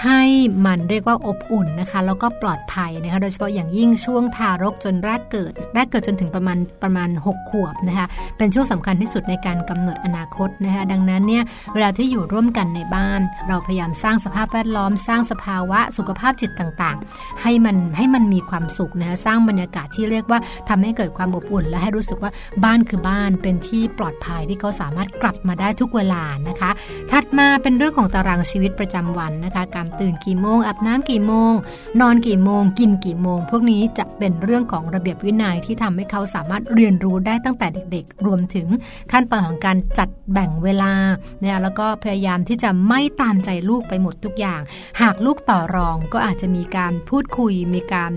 [0.01, 0.21] ให้
[0.65, 8.07] มันเรียกว่าอบอุ่นนะคะ แล้วก็ปลอดภัยนะคะ โดยเฉพาะอย่างยิ่งช่วงทารกจนแรกเกิด แรกเกิดจนถึงประมาณประมาณ 6 ขวบนะคะ
[8.37, 11.43] เป็นช่วงสำคัญที่สุดในการกำหนดอนาคตนะคะ ดังนั้นเนี่ย
[11.73, 22.31] เวลาที่อยู่ร่วมกันในบ้าน เราพยายามสร้างสภาพแวดล้อม สร้างสภาวะสุขภาพจิตต่างๆ ให้มันให้มันมีความสุขนะคะสร้างบรรยากาศที่เรียกว่าทำให้เกิดความอบอุ่น และให้รู้สึกว่า
[22.63, 26.71] บ้านคือบ้านเป็นที่ปลอดภัยที่เขาสามารถกลับมาได้ทุกเวลานะคะ
[27.15, 31.53] ถัดมาเป็นเรื่องของตารางชีวิตประจำวันนะคะการตื่นกี่โมงอาบน้ำกี่โมง
[32.01, 38.67] นอนกี่โมง กินกี่โมง พวกนี้จะเป็นเรื่องของระเบียบวินัยที่ทำให้เขาสามารถเรียนรู้ได้ตั้งแต่เด็กๆ รวมถึง
[39.11, 40.93] ขั้นตอนของการจัดแบ่งเวลา
[41.41, 44.61] เนี่ยแล้วก็พยายามที่จะไม่ตามใจลูกไปหมดทุกอย่าง
[45.01, 48.13] หากลูกต่อรองก็อาจจะมีการพูดคุย มีการ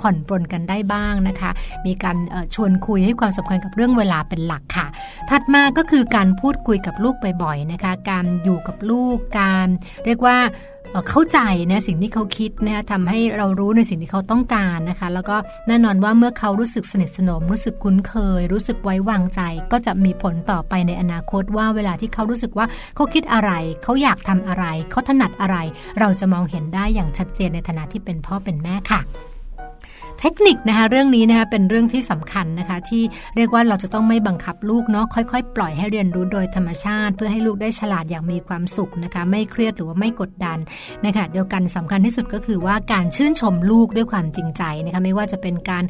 [0.00, 1.50] ผ่อนปลนกันได้บ้างนะคะ
[1.86, 2.16] มีการ
[2.54, 4.86] ชวนคุยให้ความสำคัญกับเรื่องเวลาเป็นหลักค่ะ
[5.30, 9.68] ถัดมาก็คือการพูดคุยกับลูกบ่อยๆนะคะการอยู่กับลูกการ
[10.06, 10.38] เรียกว่า
[11.08, 11.38] เข้าใจ
[11.70, 15.36] นะสิ่งที่เขาคิดนะทำให้เรารู้ในสิ่งที่เขาต้องการนะคะ แล้วก็
[15.68, 19.40] แน่นอนว่าเมื่อเขารู้สึกสนิทสนม รู้สึกคุ้นเคย รู้สึกไว้วางใจ
[19.72, 22.66] ก็จะมีผลต่อไปในอนาคตว่าเวลาที่เขารู้สึกว่า
[22.96, 23.50] เขาคิดอะไร
[23.82, 25.56] เขาอยากทำอะไร เขาถนัดอะไร
[26.00, 29.00] เราจะมองเห็นได้อย่างชัดเจนในฐานะที่เป็นพ่อเป็นแม่ค่ะ
[30.20, 33.02] เทคนิคนะคะเรื่องนี้นะคะเป็นเรื่องที่สำคัญนะคะ ที่
[33.36, 40.58] เรียกว่าเราจะต้องไม่บังคับลูกเนาะค่อยๆ ปล่อยให้เรียนรู้โดยธรรมชาติ เพื่อให้ลูกได้ฉลาดอย่างมีความสุขนะคะ ไม่เครียดหรือว่าไม่กดดัน
[41.06, 45.84] นะคะเดียวกันสำคัญที่สุดก็คือว่าการชื่นชมลูกด้วยความจริงใจนะคะไม่ว่าจะเป็นการ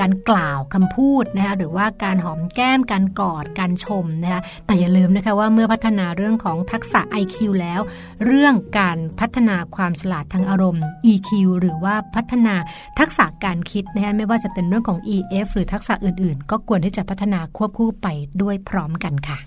[0.00, 7.80] การกล่าวคำพูดนะคะหรือว่าการหอมแก้มการกอดการชมนะคะแต่อย่าลืมนะคะว่าเมื่อพัฒนาเรื่องของทักษะ IQ แล้ว
[8.26, 11.30] เรื่องการพัฒนาความฉลาดทางอารมณ์ EQ
[11.60, 12.54] หรือว่าพัฒนา
[12.98, 18.06] ทักษะการคิดนะคะไม่ว่าจะเป็นเรื่องของ EF หรือทักษะอื่น ๆ ก็ควรที่จะพัฒนาควบคู่ไป
[18.42, 19.38] ด้วยพร้อมกันค่ะ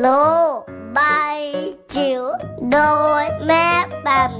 [0.00, 1.38] โลาย
[1.94, 2.22] จิ๋ว
[2.70, 2.78] โด
[3.22, 3.66] ยแม่
[4.04, 4.30] แบบ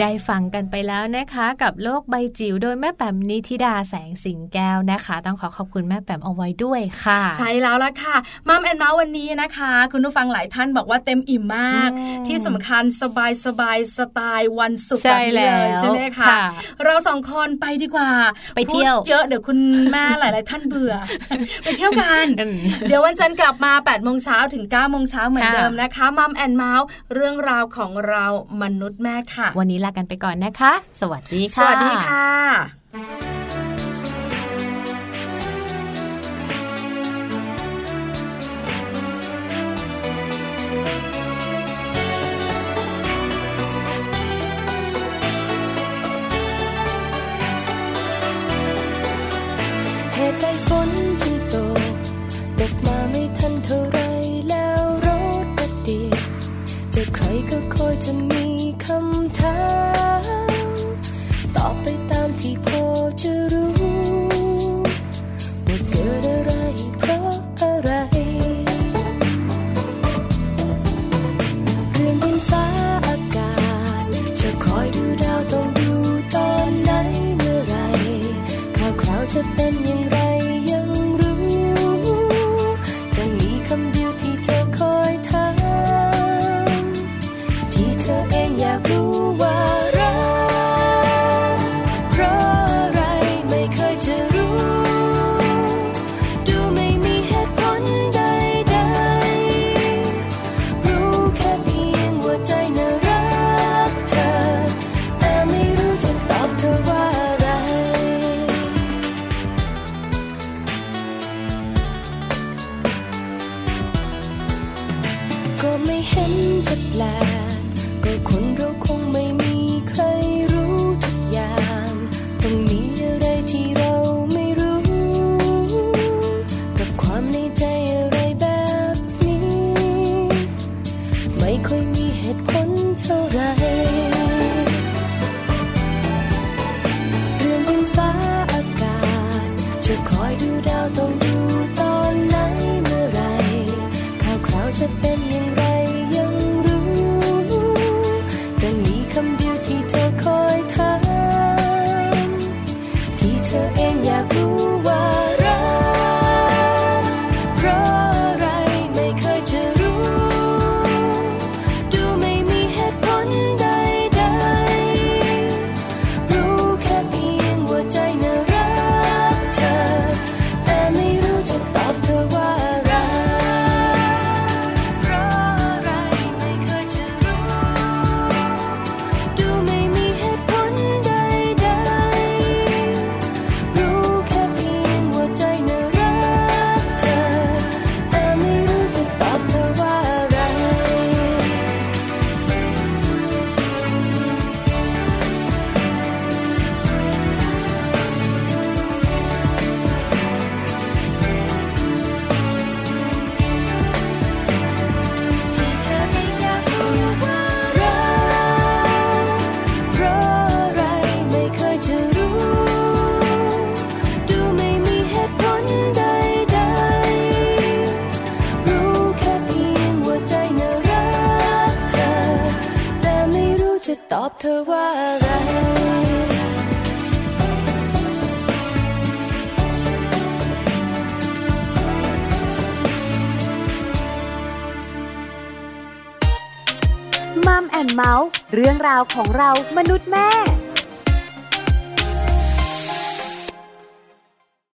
[0.00, 8.16] ได้ฟังกันไปแล้วนะคะกับโลกใบจิ๋วโดยแม่แปมนิธิดาแสงสิงแก้วนะคะ ต้องขอขอบคุณแม่แปมเอาไว้ด้วยค่ะ ใช่แล้วละค่ะ
[8.48, 11.90] มัมแอนเมาส์วันนี้นะคะ คุณผู้ฟังหลายท่านบอกว่าเต็มอิ่มมาก
[12.26, 16.28] ที่สำคัญสบายสบายสไตล์วันศุกร์แบบนี้เลยใช่ไหมคะ
[16.84, 18.10] เราสองคนไปดีกว่า
[18.56, 19.58] ไปเที่ยวเยอะเดี๋ยวคุณ
[19.92, 20.94] แม่หลาย ๆ ท่านเบื่อ
[21.62, 22.26] ไปเที่ยวกัน
[22.88, 28.24] เดี๋ยววันจันทร์กลับมา8ปดโมงเช้าถึง9ก้าโมงเช้าเหมือนเดิมนะคะมัมแอนเมาส์เรื่องราวของเรา
[28.62, 33.31] มนุษย์แม่ค่ะ วันนี้ลากันไปก่อนนะคะ สวัสดีค่ะ สวัสดีค่ะ